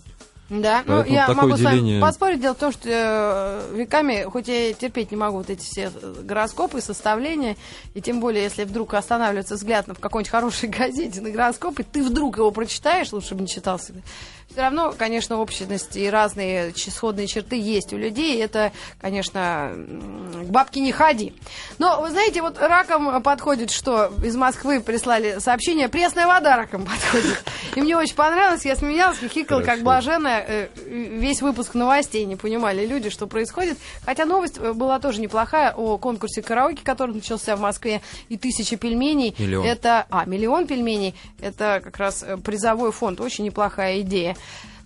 [0.49, 2.39] Да, ну я могу с вами деление- поспорить.
[2.39, 6.15] Дело в том, что э, веками, хоть я терпеть не могу вот эти все э,
[6.21, 7.55] гороскопы, составления,
[7.95, 12.03] и тем более, если вдруг останавливается взгляд на какой-нибудь хорошей газете на гороскоп, и ты
[12.03, 14.03] вдруг его прочитаешь, лучше бы не читал себе.
[14.51, 18.41] Все равно, конечно, общность и разные ч- сходные черты есть у людей.
[18.41, 21.33] Это, конечно, к бабке не ходи.
[21.77, 27.43] Но, вы знаете, вот раком подходит, что из Москвы прислали сообщение, пресная вода раком подходит.
[27.75, 30.45] И мне очень понравилось, я смеялась, хихикала, как блаженная.
[30.47, 33.77] Э, Весь выпуск новостей не понимали люди, что происходит.
[34.05, 38.77] Хотя новость э, была тоже неплохая о конкурсе караоке, который начался в Москве, и тысяча
[38.77, 39.35] пельменей.
[39.37, 39.65] Миллион.
[39.65, 41.13] Это, а, миллион пельменей.
[41.41, 43.19] Это как раз э, призовой фонд.
[43.19, 44.34] Очень неплохая идея.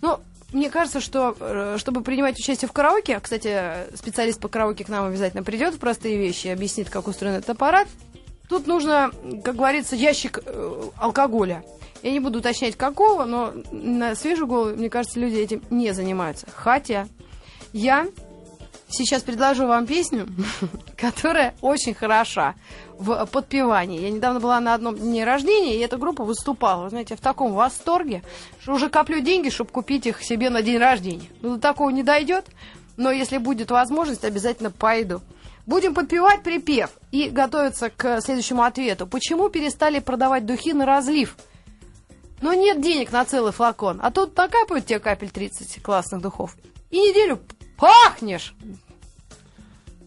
[0.02, 0.20] Ну,
[0.52, 4.88] мне кажется, что э, чтобы принимать участие в караоке, а, кстати, специалист по караоке к
[4.88, 7.86] нам обязательно придет в простые вещи и объяснит, как устроен этот аппарат.
[8.48, 9.12] Тут нужно,
[9.44, 11.62] как говорится, ящик э, алкоголя.
[12.02, 16.46] Я не буду уточнять, какого, но на свежую голову, мне кажется, люди этим не занимаются.
[16.52, 17.06] Хотя
[17.72, 18.08] я
[18.90, 20.26] сейчас предложу вам песню,
[20.96, 22.54] которая очень хороша
[22.98, 24.00] в подпевании.
[24.00, 26.84] Я недавно была на одном дне рождения, и эта группа выступала.
[26.84, 28.22] Вы знаете, в таком восторге,
[28.60, 31.28] что уже коплю деньги, чтобы купить их себе на день рождения.
[31.40, 32.46] Ну, до такого не дойдет,
[32.96, 35.22] но если будет возможность, обязательно пойду.
[35.66, 39.06] Будем подпевать припев и готовиться к следующему ответу.
[39.06, 41.36] Почему перестали продавать духи на разлив?
[42.40, 44.00] Но нет денег на целый флакон.
[44.02, 46.56] А тут накапают тебе капель 30 классных духов.
[46.90, 47.38] И неделю
[47.80, 48.54] пахнешь.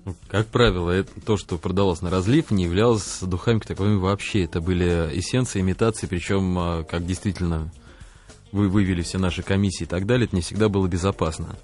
[0.05, 4.43] Ну, Как правило, это, то, что продавалось на разлив, не являлось духами таковыми вообще.
[4.43, 7.71] Это были эссенции, имитации, причем, а, как действительно
[8.51, 11.55] вы вывели все наши комиссии и так далее, это не всегда было безопасно.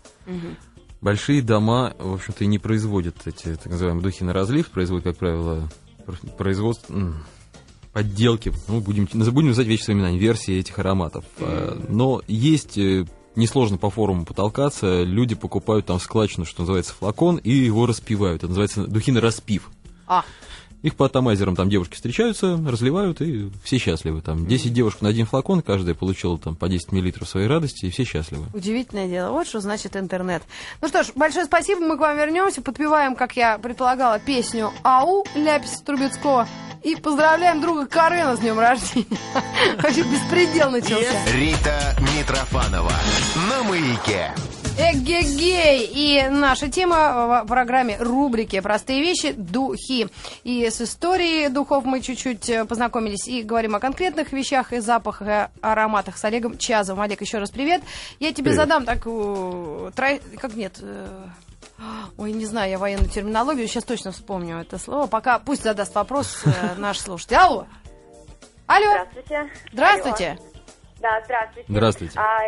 [1.02, 5.18] Большие дома, в общем-то, и не производят эти так называемые духи на разлив, производят, как
[5.18, 5.70] правило,
[6.06, 7.14] пр- производство,
[7.94, 11.24] подделки, ну, будем, будем называть вещи своими именами, версии этих ароматов.
[11.40, 17.38] А, Но есть, э, несложно по форуму потолкаться, люди покупают там складчину, что называется, флакон,
[17.38, 18.44] и его распивают.
[18.44, 19.70] Это называется духи на распив.
[20.08, 20.24] А,
[20.82, 24.22] Их по атомайзерам там девушки встречаются, разливают, и все счастливы.
[24.22, 27.90] Там 10 девушек на один флакон, каждая получила там по 10 миллилитров своей радости, и
[27.90, 28.46] все счастливы.
[28.54, 29.32] удивительное дело.
[29.32, 30.44] Вот что значит интернет.
[30.82, 31.82] Ну что ж, большое спасибо.
[31.82, 32.62] Мы к вам вернемся.
[32.62, 36.48] Подпеваем, как я предполагала, песню «Ау» Ляписа Трубецкого.
[36.84, 39.06] И поздравляем друга Карена с днем рождения.
[39.84, 41.26] Вообще беспредел начался.
[41.34, 42.94] Рита Митрофанова
[43.50, 44.34] на маяке.
[44.82, 45.90] Эгегей!
[45.94, 49.34] И наша тема в программе рубрики «Простые вещи.
[49.34, 50.08] Духи».
[50.46, 55.28] И с историей духов мы чуть-чуть э, познакомились и говорим о конкретных вещах и запахах,
[55.28, 57.02] и ароматах с Олегом Чазовым.
[57.04, 57.82] Олег, еще раз привет.
[58.20, 58.58] Я тебе Привет.
[58.58, 59.92] задам такую...
[59.92, 60.78] трой- Как нет...
[60.82, 61.26] э,
[62.18, 65.08] Ой, не знаю, я военную терминологию, сейчас точно вспомню это слово.
[65.08, 67.36] Пока пусть задаст вопрос э, наш слушатель.
[67.36, 67.66] Алло!
[68.68, 68.86] Алло!
[68.94, 69.50] Здравствуйте.
[69.74, 70.28] Здравствуйте!
[70.30, 70.50] Алло.
[71.02, 71.66] Да, здравствуйте.
[71.68, 72.20] Здравствуйте.
[72.20, 72.40] А,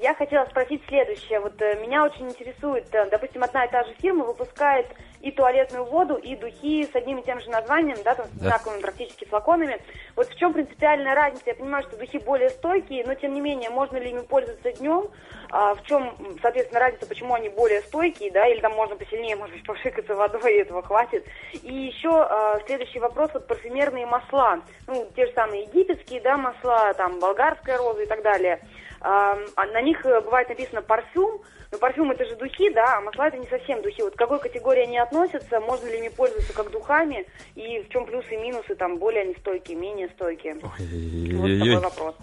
[0.00, 1.40] я хотела спросить следующее.
[1.40, 4.86] Вот э, меня очень интересует, э, допустим, одна и та же фирма выпускает
[5.20, 8.48] и туалетную воду, и духи с одним и тем же названием, да, там, с Да.
[8.48, 9.80] одинаковыми практически флаконами.
[10.14, 11.44] Вот в чем принципиальная разница?
[11.46, 15.08] Я понимаю, что духи более стойкие, но тем не менее, можно ли ими пользоваться днем?
[15.50, 19.56] А, в чем, соответственно, разница, почему они более стойкие, да, или там можно посильнее, может
[19.56, 21.24] быть, пошикаться водой, и этого хватит.
[21.62, 26.94] И еще а, следующий вопрос, вот парфюмерные масла, ну, те же самые египетские, да, масла,
[26.94, 28.60] там, болгарская роза и так далее.
[29.00, 29.36] А,
[29.72, 33.36] на них э, бывает написано парфюм, но парфюм это же духи, да, а масла это
[33.36, 34.02] не совсем духи.
[34.02, 38.06] Вот к какой категории они относятся, можно ли ими пользоваться как духами, и в чем
[38.06, 40.54] плюсы и минусы, там, более они стойкие, менее стойкие.
[40.62, 42.14] Вот такой вопрос.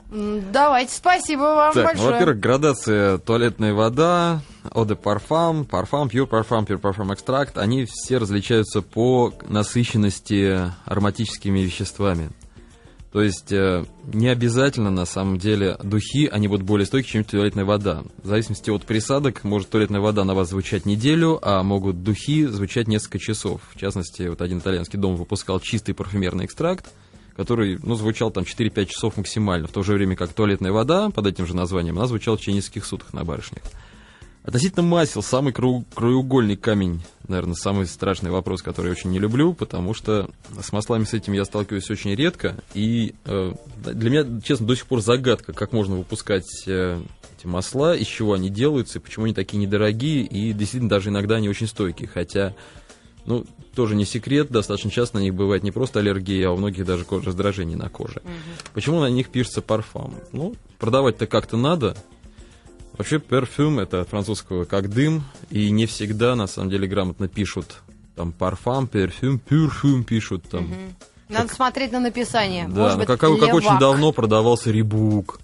[0.52, 2.12] Давайте, спасибо вам Так, ну, большое.
[2.12, 4.42] во-первых, градация туалетная вода,
[4.74, 11.60] eau de parfum, парфам, pure parfum, pure parfum экстракт, они все различаются по насыщенности ароматическими
[11.60, 12.30] веществами.
[13.16, 17.64] То есть э, не обязательно на самом деле духи, они будут более стойкие, чем туалетная
[17.64, 18.04] вода.
[18.22, 22.90] В зависимости от присадок, может туалетная вода на вас звучать неделю, а могут духи звучать
[22.90, 23.62] несколько часов.
[23.74, 26.92] В частности, вот один итальянский дом выпускал чистый парфюмерный экстракт,
[27.38, 31.26] который, ну, звучал там 4-5 часов максимально, в то же время как туалетная вода под
[31.26, 33.64] этим же названием, она звучала в течение нескольких суток на барышнях.
[34.46, 39.96] Относительно масел, самый краеугольный камень, наверное, самый страшный вопрос, который я очень не люблю, потому
[39.96, 40.30] что
[40.62, 44.86] с маслами с этим я сталкиваюсь очень редко, и э, для меня, честно, до сих
[44.86, 47.02] пор загадка, как можно выпускать э,
[47.36, 51.38] эти масла, из чего они делаются, и почему они такие недорогие, и действительно даже иногда
[51.38, 52.54] они очень стойкие, хотя
[53.26, 56.86] ну, тоже не секрет, достаточно часто на них бывает не просто аллергия, а у многих
[56.86, 58.22] даже раздражение на коже.
[58.76, 60.14] Почему на них пишется парфам?
[60.32, 61.98] Ну, продавать-то как-то надо.
[62.98, 67.82] Вообще, парфюм это от французского как дым, и не всегда, на самом деле, грамотно пишут
[68.16, 70.70] там парфам, парфюм, пюрфюм пишут там.
[71.28, 72.68] Надо смотреть на написание.
[72.68, 75.40] Да, Может ну быть, как, как очень давно продавался ребук.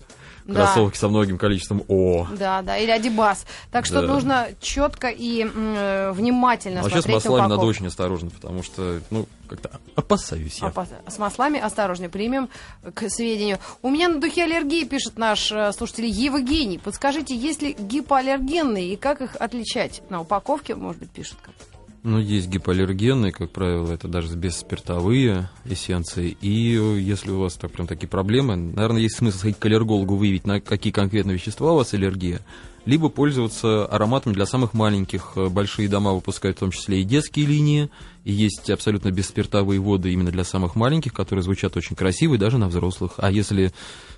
[0.45, 0.65] Да.
[0.65, 2.27] Кроссовки со многим количеством О.
[2.38, 3.45] Да, да, или Адибас.
[3.71, 4.08] Так что Да.
[4.08, 7.69] нужно четко и м, э, внимательно А вообще с смотреть на маслами надо упаковку.
[7.69, 10.67] очень осторожно, потому что, ну, как-то опасаюсь я.
[10.69, 12.49] Опас- С маслами осторожнее примем
[12.93, 13.60] к сведению.
[13.82, 16.77] У меня на духе аллергии, пишет наш э, слушатель Евгений.
[16.77, 20.01] Подскажите, есть ли гипоаллергенные и как их отличать?
[20.10, 21.54] На упаковке, может быть, пишут как.
[22.03, 26.35] Ну, есть гипоаллергенные, как правило, это даже бесспиртовые эссенции.
[26.41, 30.15] И э, если у вас так, прям такие проблемы, наверное, есть смысл сходить к аллергологу,
[30.15, 32.41] выявить, на какие конкретно вещества у вас аллергия,
[32.85, 35.33] либо пользоваться ароматом для самых маленьких.
[35.35, 37.89] Э, Большие дома выпускают в том числе и детские линии,
[38.23, 42.57] и есть абсолютно бесспиртовые воды именно для самых маленьких, которые звучат очень красиво и даже
[42.57, 43.13] на взрослых.
[43.17, 43.71] А если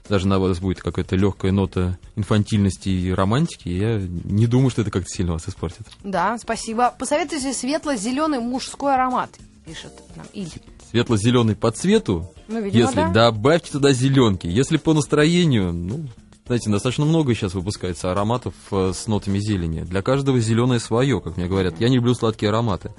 [0.10, 4.91] даже на вас будет какая-то легкая нота инфантильности и романтики, я не думаю, что это
[4.91, 5.88] как-то сильно вас испортит.
[6.04, 6.93] Да, спасибо.
[6.97, 9.30] Посоветуйте светло-зеленый мужской аромат,
[9.65, 10.52] пишет нам Иль.
[10.91, 13.10] Светло-зеленый по цвету, Ну, видимо, Если да.
[13.10, 16.06] добавьте туда зеленки, если по настроению, ну,
[16.46, 19.82] знаете, достаточно много сейчас выпускается ароматов э, с нотами зелени.
[19.82, 21.80] Для каждого зеленое свое, как мне говорят.
[21.80, 22.94] Я не люблю сладкие ароматы.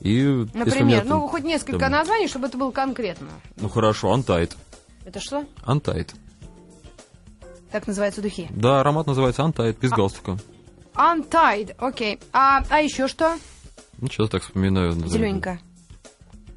[0.00, 3.28] И Например, там- ну, хоть несколько там- названий, чтобы это было конкретно.
[3.56, 4.56] Ну хорошо, антайт.
[5.04, 5.44] Это что?
[5.62, 6.14] Антайт.
[7.70, 8.48] Так называются духи.
[8.50, 10.38] Да, аромат называется антайт, без галстука.
[10.94, 12.18] Untied, окей.
[12.32, 13.36] А, а еще что?
[13.98, 14.92] Ну, сейчас так вспоминаю.
[14.92, 15.60] Зелененькая.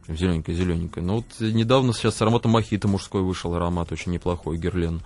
[0.08, 1.04] Зелененькая, зелененькая.
[1.04, 5.02] Ну вот э, недавно сейчас с ароматом мохито мужской вышел аромат, очень неплохой, Герлен.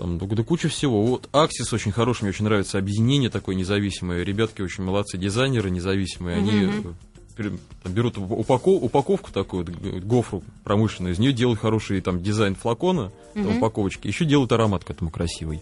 [0.00, 1.04] Там да куча всего.
[1.04, 4.22] Вот Аксис очень хороший, мне очень нравится объединение такое независимое.
[4.22, 6.38] Ребятки очень молодцы, дизайнеры независимые.
[6.38, 6.70] Они
[7.36, 7.50] э,
[7.82, 9.66] там берут упако- упаковку такую,
[10.02, 14.90] гофру промышленную, из нее делают хороший там дизайн флакона, там, упаковочки, еще делают аромат к
[14.90, 15.60] этому красивый.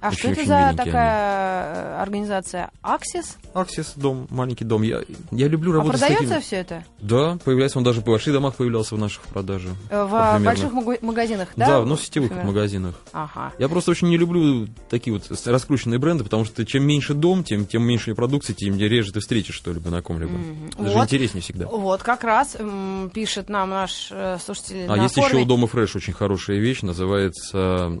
[0.00, 2.70] А Очень- что это за такая э, организация?
[2.82, 3.36] Аксис?
[3.52, 4.82] Аксис, дом, маленький дом.
[4.82, 6.42] Я, я люблю А работать с продается такими.
[6.46, 6.84] все это?
[7.00, 9.68] Да, появляется он даже в больших домах появлялся в наших продаже.
[9.90, 10.72] Э, В парфюмерных.
[10.74, 11.66] больших магазинах, да?
[11.66, 12.46] Да, ну в сетевых Например?
[12.54, 12.94] магазинах.
[13.12, 13.52] Ага.
[13.58, 17.44] Я просто очень не люблю такие вот с- раскрученные бренды, потому что чем меньше дом,
[17.44, 20.32] тем, тем меньше продукции, тем реже ты встретишь что-либо на ком-либо.
[20.78, 21.04] Это же Вот.
[21.04, 21.66] интереснее всегда.
[21.66, 25.44] Вот, как раз м, пишет нам наш э, слушатель А на есть еще форуме.
[25.44, 27.98] у Дома Фреш очень хорошая вещь, называется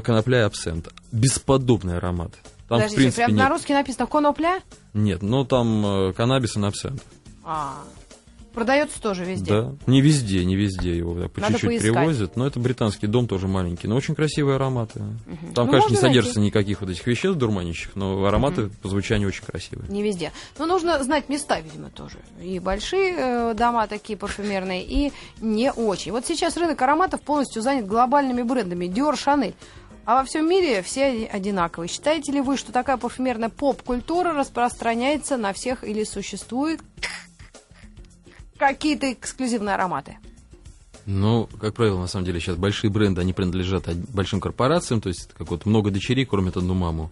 [0.00, 0.88] конопля и абсент.
[1.12, 2.32] Бесподобный аромат.
[2.68, 3.44] Там, Подождите, в принципе, прям нет.
[3.44, 4.60] на русский написано конопля?
[4.94, 7.02] Нет, но там э, каннабис и абсент.
[7.44, 7.74] А,
[8.54, 9.50] Продается тоже везде.
[9.50, 11.92] Да, не везде, не везде его да, по Надо чуть-чуть поискать.
[11.92, 15.00] привозят, но это британский дом тоже маленький, но очень красивые ароматы.
[15.54, 16.50] Там, Ну, конечно, не содержится найти.
[16.50, 19.90] никаких вот этих веществ дурманящих, но ароматы по звучанию очень красивые.
[19.90, 20.32] Не везде.
[20.58, 22.18] Но нужно знать места, видимо, тоже.
[22.40, 26.12] И большие э, дома такие парфюмерные, и не очень.
[26.12, 28.86] Вот сейчас рынок ароматов полностью занят глобальными брендами.
[28.86, 29.54] Dior, Chanel.
[30.06, 31.88] А во всем мире все одинаковые.
[31.88, 36.80] Считаете ли вы, что такая парфюмерная поп-культура распространяется на всех или существует
[38.58, 40.18] какие-то эксклюзивные ароматы?
[41.06, 45.28] Ну, как правило, на самом деле сейчас большие бренды, они принадлежат большим корпорациям, то есть
[45.36, 47.10] как вот много дочерей кормят одну маму.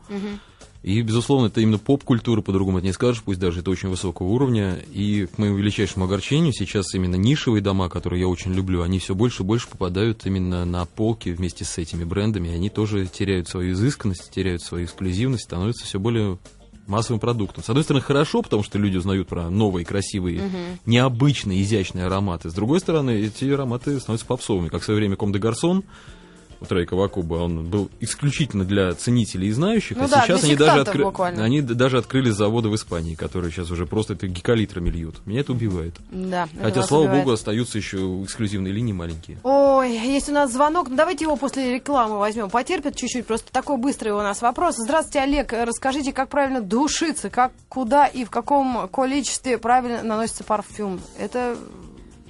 [0.82, 4.80] И, безусловно, это именно поп-культура, по-другому это не скажешь, пусть даже это очень высокого уровня.
[4.92, 9.14] И к моему величайшему огорчению сейчас именно нишевые дома, которые я очень люблю, они все
[9.14, 12.48] больше и больше попадают именно на полки вместе с этими брендами.
[12.48, 16.38] И они тоже теряют свою изысканность, теряют свою эксклюзивность, становятся все более
[16.92, 17.64] массовым продуктом.
[17.64, 20.42] С одной стороны, хорошо, потому что люди узнают про новые, красивые,
[20.86, 22.50] необычные, изящные ароматы.
[22.50, 24.68] С другой стороны, эти ароматы становятся попсовыми.
[24.68, 25.84] Как в свое время Ком де Гарсон,
[26.62, 30.56] у Трей Кавакуба, он был исключительно для ценителей и знающих, Ну а да, сейчас они
[30.56, 31.44] даже, откры- буквально.
[31.44, 35.24] они даже открыли заводы в Испании, которые сейчас уже просто это гекалитрами льют.
[35.26, 35.94] Меня это убивает.
[36.10, 36.48] Да.
[36.54, 37.24] это Хотя, вас слава убивает.
[37.24, 39.38] богу, остаются еще эксклюзивные линии маленькие.
[39.42, 40.88] Ой, есть у нас звонок.
[40.88, 42.50] Ну, давайте его после рекламы возьмем.
[42.50, 44.76] Потерпит чуть-чуть, просто такой быстрый у нас вопрос.
[44.78, 45.52] Здравствуйте, Олег.
[45.52, 51.00] Расскажите, как правильно душиться, как, куда и в каком количестве правильно наносится парфюм?
[51.18, 51.56] Это,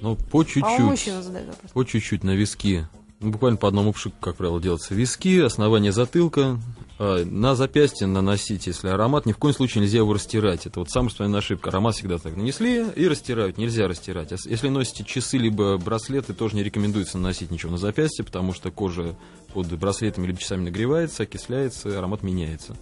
[0.01, 1.05] Ну, по чуть-чуть.
[1.23, 1.71] задает вопрос.
[1.73, 2.87] По чуть-чуть на виски.
[3.23, 6.59] Ну, буквально по одному пшику, как правило, делается виски, основание затылка.
[6.99, 10.65] А, На запястье наносить, если аромат, ни в коем случае нельзя его растирать.
[10.65, 11.69] Это вот самая распространенная ошибка.
[11.69, 13.57] Аромат всегда так нанесли и растирают.
[13.57, 14.33] Нельзя растирать.
[14.33, 18.71] А если носите часы либо браслеты, тоже не рекомендуется наносить ничего на запястье, потому что
[18.71, 19.15] кожа
[19.53, 22.75] под браслетами либо часами нагревается, окисляется, аромат меняется.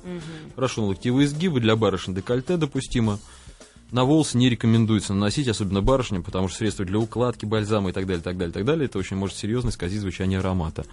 [0.56, 3.20] Хорошо, на локтевые изгибы для барышень декольте допустимо.
[3.92, 8.06] На волосы не рекомендуется наносить, особенно барышням, потому что средства для укладки, бальзама и так
[8.06, 10.86] далее, так далее, так далее, это очень может серьезно исказить звучание аромата.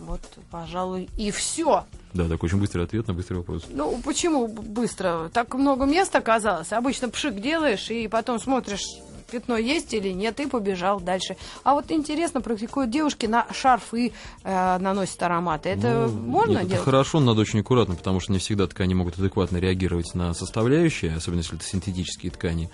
[0.00, 1.84] Вот, пожалуй, и все.
[2.12, 3.64] Да, такой очень быстрый ответ на быстрый вопрос.
[3.70, 5.30] Ну, почему быстро?
[5.32, 6.72] Так много места оказалось.
[6.72, 8.84] Обычно пшик делаешь, и потом смотришь,
[9.30, 11.36] пятно есть или нет, и побежал дальше.
[11.64, 14.12] А вот интересно, практикуют девушки на шарфы
[14.44, 15.68] э, наносят ароматы.
[15.70, 16.84] Это Ну, можно нет, это делать?
[16.84, 21.14] хорошо, но надо очень аккуратно, потому что не всегда ткани могут адекватно реагировать на составляющие,
[21.14, 22.70] особенно если это синтетические ткани.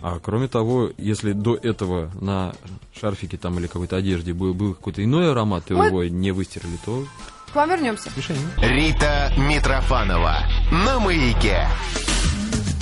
[0.00, 2.54] А кроме того, если до этого на
[2.98, 6.78] шарфике там или какой-то одежде был, был какой-то иной аромат, и Мы- его не выстирали,
[6.84, 7.04] то
[7.52, 8.08] К вам вернемся.
[8.16, 8.42] решение.
[8.58, 10.38] Рита Митрофанова
[10.70, 11.66] на маяке.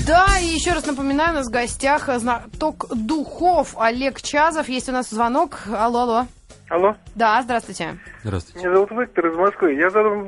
[0.06, 4.68] Да, и еще раз напоминаю, у нас в гостях знаток духов Олег Чазов.
[4.68, 5.58] Есть у нас звонок.
[5.66, 6.26] Алло, алло.
[6.68, 7.96] Алло, Да, здравствуйте.
[8.24, 8.58] Здравствуйте.
[8.66, 9.74] меня зовут Виктор из Москвы.
[9.74, 10.24] Я задам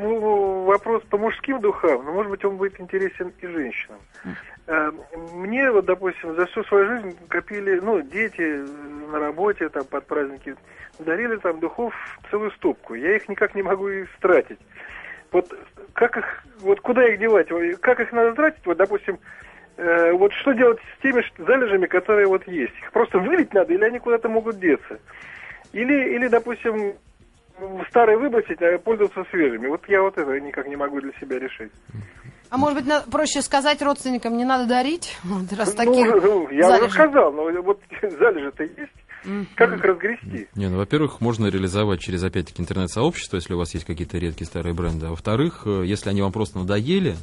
[0.65, 3.99] вопрос по мужским духам, но, может быть, он будет интересен и женщинам.
[4.69, 4.91] Э,
[5.33, 8.65] Мне, вот, допустим, за всю свою жизнь копили, ну, дети
[9.11, 10.55] на работе, там, под праздники,
[11.01, 11.93] дарили там духов
[12.31, 12.95] целую стопку.
[12.95, 14.59] Я их никак не могу истратить.
[15.33, 15.53] Вот
[15.93, 16.25] как их,
[16.61, 17.49] вот куда их девать?
[17.81, 18.65] Как их надо тратить?
[18.65, 19.19] Вот, допустим,
[19.79, 22.75] э, вот что делать с теми залежами, которые вот есть?
[22.83, 24.99] Их просто вылить надо или они куда-то могут деться?
[25.73, 26.95] Или, или допустим,
[27.89, 29.67] старые выбросить, а пользоваться свежими.
[29.69, 31.73] Вот я вот это никак не могу для себя решить.
[32.51, 35.17] А может быть, на- проще сказать родственникам, не надо дарить?
[35.25, 36.87] Вот раз Ну, таких ну, я залежей.
[36.87, 38.93] уже сказал, но вот залежи-то есть.
[39.57, 40.47] Как их разгрести?
[40.55, 44.75] Не, ну, во-первых, можно реализовать через, опять-таки, интернет-сообщество, если у вас есть какие-то редкие старые
[44.75, 45.07] бренды.
[45.07, 47.17] А во-вторых, э, если они вам просто надоели,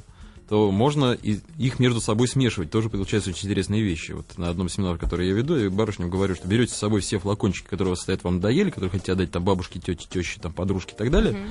[0.48, 2.70] то можно их между собой смешивать.
[2.70, 4.12] Тоже получаются очень интересные вещи.
[4.12, 7.18] Вот на одном семинаре, который я веду, я барышням говорю, что берете с собой все
[7.20, 10.54] флакончики, которые у вас стоят, вам надоели, которые хотите отдать там бабушке, тете, теще, там,
[10.54, 11.48] подружке и так далее.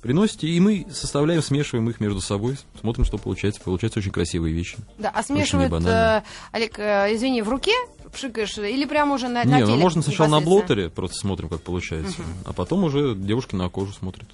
[0.00, 3.60] Приносите, и мы составляем, смешиваем их между собой, смотрим, что получается.
[3.60, 4.76] Получаются очень красивые вещи.
[4.98, 7.72] Да, а смешивают, э, Олег, э, извини, в руке
[8.12, 11.48] пшикаешь или прямо уже на, на Не, ну теле можно сначала на блотере, просто смотрим,
[11.48, 12.22] как получается.
[12.44, 14.28] А потом уже девушки на кожу смотрят.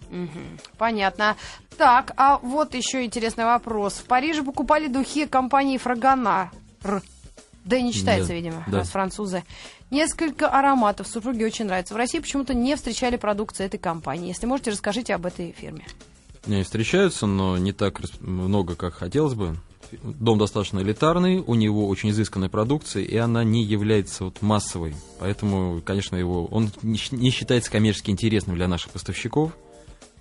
[0.79, 1.37] Понятно.
[1.77, 3.94] Так, а вот еще интересный вопрос.
[3.94, 6.50] В Париже покупали духи компании Фрагана.
[6.85, 7.03] Р.
[7.64, 8.79] Да и не читается, Нет, видимо, да.
[8.79, 9.42] раз французы.
[9.95, 11.95] Несколько ароматов супруге очень нравится.
[11.95, 14.27] В России почему-то не встречали продукцию этой компании.
[14.27, 15.87] Если можете, расскажите об этой фирме.
[16.47, 19.55] Не, встречаются, но не так много, как хотелось бы.
[20.03, 24.97] Дом достаточно элитарный, у него очень изысканная продукция, и она не является вот массовой.
[25.21, 29.53] Поэтому, конечно, его он не считается коммерчески интересным для наших поставщиков.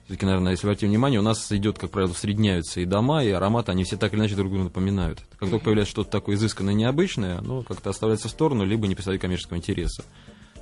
[0.05, 3.71] Все-таки, наверное, если обратить внимание, у нас идет, как правило, усредняются и дома, и ароматы,
[3.71, 5.21] они все так или иначе друг друга напоминают.
[5.39, 9.21] Как только появляется что-то такое изысканное, необычное, оно как-то оставляется в сторону, либо не представляет
[9.21, 10.03] коммерческого интереса.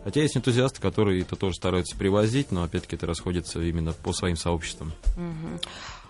[0.04, 4.36] Хотя есть энтузиасты, которые это тоже стараются привозить, но опять-таки это расходится именно по своим
[4.36, 4.94] сообществам.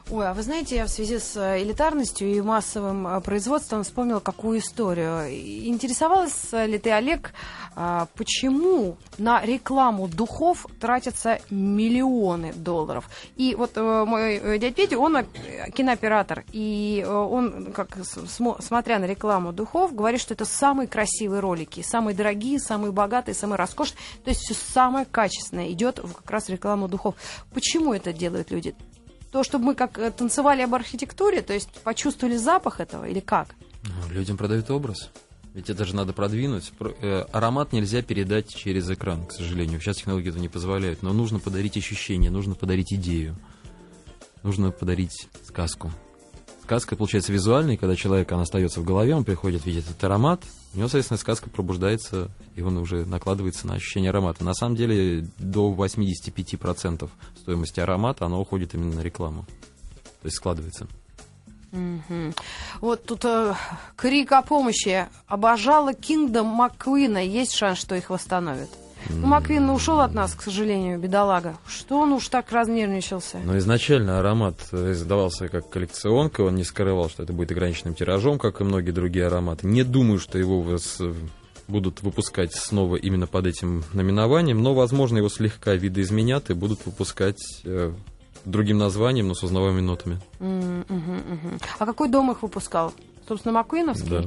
[0.10, 4.20] Ой, а вы знаете, я в связи с э, элитарностью и массовым э, производством вспомнила
[4.20, 5.30] какую историю.
[5.30, 7.34] Интересовалась э, ли ты, Олег,
[7.76, 13.10] а, почему на рекламу духов тратятся миллионы долларов?
[13.38, 15.26] И вот мой дядь Петя, он
[15.74, 22.14] кинооператор, и он, как смотря на рекламу духов, говорит, что это самые красивые ролики, самые
[22.14, 24.00] дорогие, самые богатые, самые роскошные.
[24.26, 27.16] То есть все самое качественное идет в как раз рекламу духов.
[27.54, 28.76] Почему это делают люди?
[29.32, 33.56] То, чтобы мы как э, танцевали об архитектуре, то есть почувствовали запах этого или как?
[33.84, 35.10] Ну, Людям продают образ.
[35.54, 36.72] Ведь это же надо продвинуть.
[36.78, 39.80] Про- э, аромат нельзя передать через экран, к сожалению.
[39.80, 41.02] Сейчас технологии этого не позволяют.
[41.02, 43.36] Но нужно подарить ощущение, нужно подарить идею.
[44.44, 45.92] Нужно подарить сказку.
[46.64, 50.42] Сказка получается визуальной, когда человек, она остается в голове, он приходит, видит этот аромат,
[50.74, 54.44] у него, соответственно, сказка пробуждается, и он уже накладывается на ощущение аромата.
[54.44, 59.46] На самом деле, до 85% стоимости аромата, оно уходит именно на рекламу.
[60.22, 60.88] То есть складывается.
[61.72, 62.34] Мгм.
[62.80, 63.54] Вот тут э,
[63.96, 65.08] крик о помощи.
[65.28, 67.26] Обожала Кингдом Маккуина.
[67.26, 68.70] Есть шанс, что их восстановят?
[69.10, 71.58] Ну, Маккуин ушел от нас, к сожалению, бедолага.
[71.68, 73.40] Что он уж так разнервничался?
[73.44, 78.40] Но изначально аромат э, издавался как коллекционка, он не скрывал, что это будет ограниченным тиражом,
[78.40, 79.68] как и многие другие ароматы.
[79.68, 81.14] Не думаю, что его вос- э,
[81.68, 87.42] будут выпускать снова именно под этим наименованием, но, возможно, его слегка видоизменят и будут выпускать
[87.64, 87.94] э,
[88.46, 90.20] другим названием, но с узнаваемыми нотами.
[90.40, 91.60] Мгм, мгм.
[91.80, 92.94] А какой дом их выпускал?
[93.28, 94.10] Собственно, Маккуиновский?
[94.10, 94.24] Да.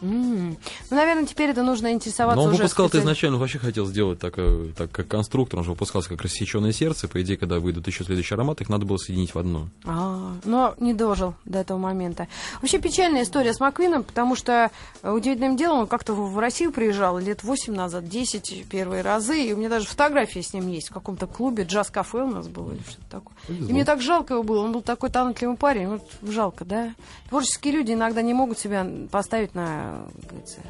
[0.00, 0.56] Ну,
[0.90, 4.18] наверное, теперь это нужно интересоваться Но он уже выпускал-то специально- изначально, он вообще хотел сделать
[4.18, 7.08] так, э, так, как конструктор, он же выпускался как рассеченное сердце.
[7.08, 9.68] По идее, когда выйдут еще следующие ароматы, их надо было соединить в одно.
[9.84, 12.28] А, но не дожил до этого момента.
[12.62, 14.70] Вообще печальная история с Маквином, потому что
[15.02, 19.52] э, удивительным делом он как-то в Россию приезжал лет 8 назад, 10 первые разы, и
[19.52, 22.82] у меня даже фотография с ним есть в каком-то клубе, джаз-кафе у нас было или
[22.88, 23.34] что-то такое.
[23.48, 23.70] И Повезло.
[23.72, 26.94] мне так жалко его было, он был такой талантливый парень, вот жалко, да?
[27.28, 29.89] Творческие люди иногда не могут себя поставить на,
[30.28, 30.60] говорится,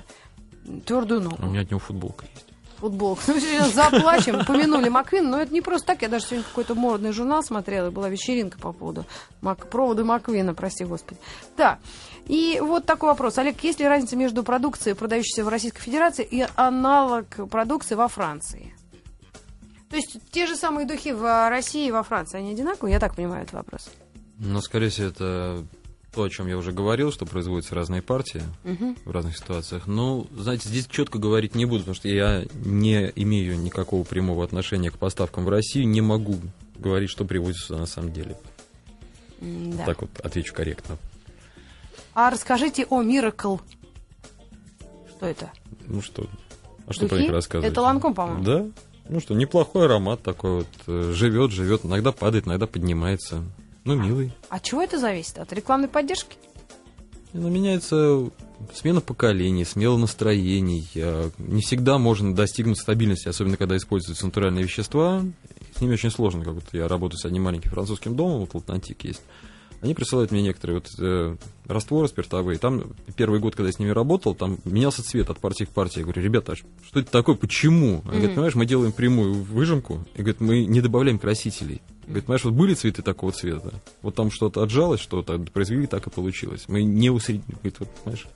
[0.86, 2.46] твердую ногу У меня от него футболка есть.
[2.78, 3.22] футболку.
[3.26, 6.02] Ну, сейчас заплачем, помянули Маквин, но это не просто так.
[6.02, 9.04] Я даже сегодня какой-то модный журнал смотрела, и была вечеринка по поводу
[9.40, 9.68] Мак...
[9.68, 11.20] провода Маквина, прости господи.
[11.56, 11.78] Да.
[12.26, 13.38] И вот такой вопрос.
[13.38, 18.74] Олег, есть ли разница между продукцией, продающейся в Российской Федерации, и аналог продукции во Франции?
[19.90, 22.92] То есть те же самые духи в России и во Франции, они одинаковые?
[22.94, 23.90] Я так понимаю этот вопрос.
[24.38, 25.64] Но, скорее всего, это
[26.12, 28.96] то, о чем я уже говорил, что производятся разные партии Мгм.
[29.04, 29.86] в разных ситуациях.
[29.86, 34.90] Ну, знаете, здесь четко говорить не буду, потому что я не имею никакого прямого отношения
[34.90, 36.36] к поставкам в Россию, не могу
[36.76, 38.36] говорить, что привозится сюда на самом деле.
[39.40, 39.84] Да.
[39.86, 40.96] Так вот отвечу корректно.
[42.14, 43.60] А расскажите о Miracle.
[45.10, 45.52] Что это?
[45.86, 46.26] Ну что,
[46.86, 47.22] а что про Духи?
[47.22, 47.70] них рассказывать?
[47.72, 48.42] Это Ланком, по-моему.
[48.44, 48.66] Да.
[49.08, 50.66] Ну что, неплохой аромат такой вот.
[50.86, 53.42] э, Живет, живет, иногда падает, иногда поднимается.
[53.84, 54.32] Ну, милый.
[54.48, 55.38] А чего это зависит?
[55.38, 56.36] От рекламной поддержки?
[57.32, 58.30] Ну, меняется
[58.74, 60.86] смена поколений, смело настроений.
[60.96, 65.24] А, Не всегда можно достигнуть стабильности, особенно когда используются натуральные вещества.
[65.74, 66.44] С ними очень сложно.
[66.44, 69.22] Как вот я работаю с одним маленьким французским домом, вот Латнантик есть.
[69.80, 72.58] Они присылают мне некоторые вот э, растворы спиртовые.
[72.58, 76.00] Там первый год, когда я с ними работал, там менялся цвет от партии к партии.
[76.00, 77.34] Я говорю, ребята, а что это такое?
[77.34, 78.02] Почему?
[78.04, 81.80] Они говорят, понимаешь, мы делаем прямую выжимку, и говорят, мы не добавляем красителей.
[82.04, 83.72] Говорит, понимаешь, вот были цветы такого цвета,
[84.02, 86.64] вот там что-то отжалось, что-то произвели, так и получилось.
[86.68, 87.52] Мы не усреднили.
[87.52, 88.26] Говорит, вот, понимаешь,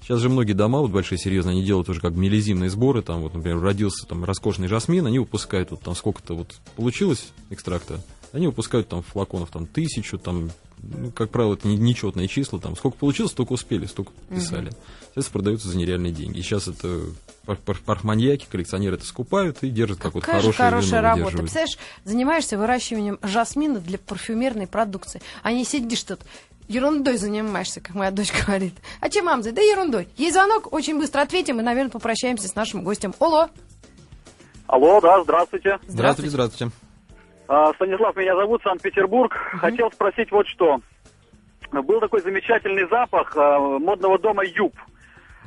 [0.00, 3.34] Сейчас же многие дома, вот большие, серьезные, они делают уже как мелизимные сборы, там вот,
[3.34, 8.00] например, родился там роскошный жасмин, они выпускают вот там сколько-то вот получилось экстракта,
[8.32, 10.50] они выпускают там флаконов там тысячу, там,
[10.82, 14.70] ну, как правило, это не- нечетные числа, там сколько получилось, столько успели, столько писали.
[15.14, 16.38] Сейчас продаются за нереальные деньги.
[16.38, 17.00] И сейчас это
[17.46, 21.24] пар- пар- парфманьяки, коллекционеры это скупают и держат как вот же хорошее хорошая вино работа.
[21.24, 21.42] выдерживают.
[21.52, 26.20] Представляешь, занимаешься выращиванием жасмина для парфюмерной продукции, а не сидишь тут
[26.68, 28.74] ерундой занимаешься, как моя дочь говорит.
[29.00, 29.52] А чем, мамза?
[29.52, 30.06] Да ерундой.
[30.18, 33.14] Есть звонок, очень быстро ответим и, наверное, попрощаемся с нашим гостем.
[33.18, 33.48] Алло.
[34.66, 35.78] Алло, да, здравствуйте.
[35.88, 36.72] Здравствуйте, здравствуйте.
[37.48, 39.32] А, Станислав меня зовут, Санкт-Петербург.
[39.58, 40.80] Хотел спросить вот что.
[41.72, 44.74] Был такой замечательный запах а, модного дома Юб.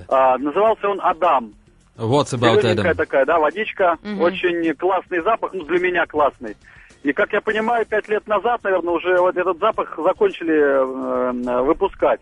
[0.10, 1.54] А, назывался он Адам.
[1.98, 2.96] About Зелененькая Adam?
[2.96, 3.98] такая, да, водичка.
[4.02, 4.22] Мгм.
[4.22, 6.58] Очень классный запах, ну, для меня классный.
[7.04, 12.22] И, как я понимаю, пять лет назад, наверное, уже вот этот запах закончили э, выпускать.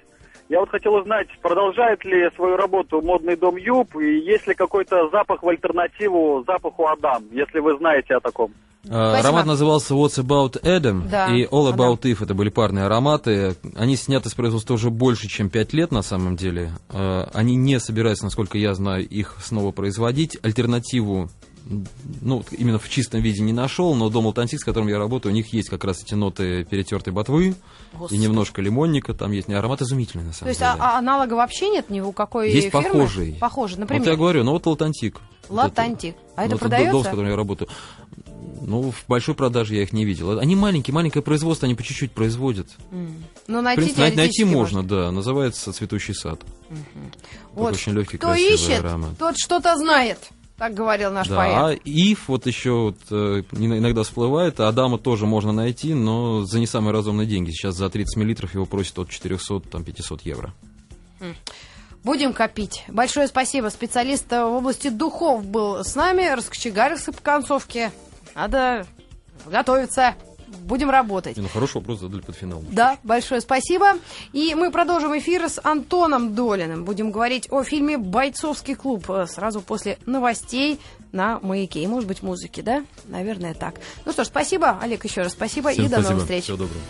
[0.50, 5.08] Я вот хотел узнать, продолжает ли свою работу модный дом Юб, и есть ли какой-то
[5.12, 8.52] запах в альтернативу запаху Адам, если вы знаете о таком.
[8.86, 9.20] А, Спасибо.
[9.20, 11.72] Аромат назывался What's About Adam Да, и All.
[11.72, 12.24] About If.
[12.24, 13.56] Это были парные ароматы.
[13.76, 16.72] Они сняты с производства уже больше, чем 5 лет на самом деле.
[16.90, 20.38] А, Они не собираются, насколько я знаю, их снова производить.
[20.42, 21.30] Альтернативу
[22.22, 25.32] ну, вот именно в чистом виде не нашел, но дом Алтантик, с которым я работаю,
[25.32, 27.56] у них есть как раз эти ноты перетертой ботвы
[27.94, 28.16] Господи.
[28.20, 30.72] и немножко лимонника, там есть аромат изумительный на То самом есть деле.
[30.80, 32.84] а- а аналога вообще нет ни у какой Есть фирмы?
[32.90, 33.38] похожий.
[33.40, 34.10] Похожий, Вот например.
[34.10, 35.20] я говорю, ну вот Латантик.
[35.48, 36.16] Вот Латантик.
[36.36, 37.02] А это Ну, дом, продается?
[37.02, 37.70] с которым я работаю.
[38.62, 40.38] Ну, в большой продаже я их не видел.
[40.40, 42.68] Они маленькие, маленькое производство, они по чуть-чуть производят.
[42.92, 43.24] М.
[43.48, 45.12] Ну, В найти принципе, най- найти теоретически можно, да.
[45.12, 46.42] Называется «Цветущий сад».
[47.54, 47.74] Вот.
[47.74, 49.18] очень легкий, Кто красивый ищет, аромат.
[49.18, 50.20] тот что-то знает,
[50.60, 51.56] так говорил наш Да, поэт.
[51.58, 56.44] а Ив вот еще вот, э, ин- иногда всплывает, а Адама тоже можно найти, но
[56.46, 57.50] за не самые разумные деньги.
[57.52, 60.54] Сейчас за 30 миллилитров его просят от 400, там, 500 евро.
[62.04, 62.86] Будем копить.
[62.88, 63.68] Большое спасибо.
[63.70, 67.92] Специалист в области духов был с нами, раскочегарился по концовке.
[68.36, 68.86] Надо
[69.46, 70.16] готовиться.
[70.64, 71.38] Будем работать.
[71.38, 72.64] Ну, хороший вопрос задали под финал.
[72.72, 73.94] Да, большое спасибо.
[74.34, 76.86] И мы продолжим эфир с Антоном Долиным.
[76.86, 80.80] Будем говорить о фильме «Бойцовский клуб» э, сразу после новостей
[81.12, 81.82] на «Маяке».
[81.82, 82.84] И, может быть, музыки, да?
[83.06, 83.76] Наверное, так.
[84.06, 85.72] Ну что ж, спасибо, Олег, еще раз спасибо.
[85.72, 86.12] Всем и до спасибо.
[86.12, 86.44] новых встреч.
[86.44, 86.82] Всего доброго.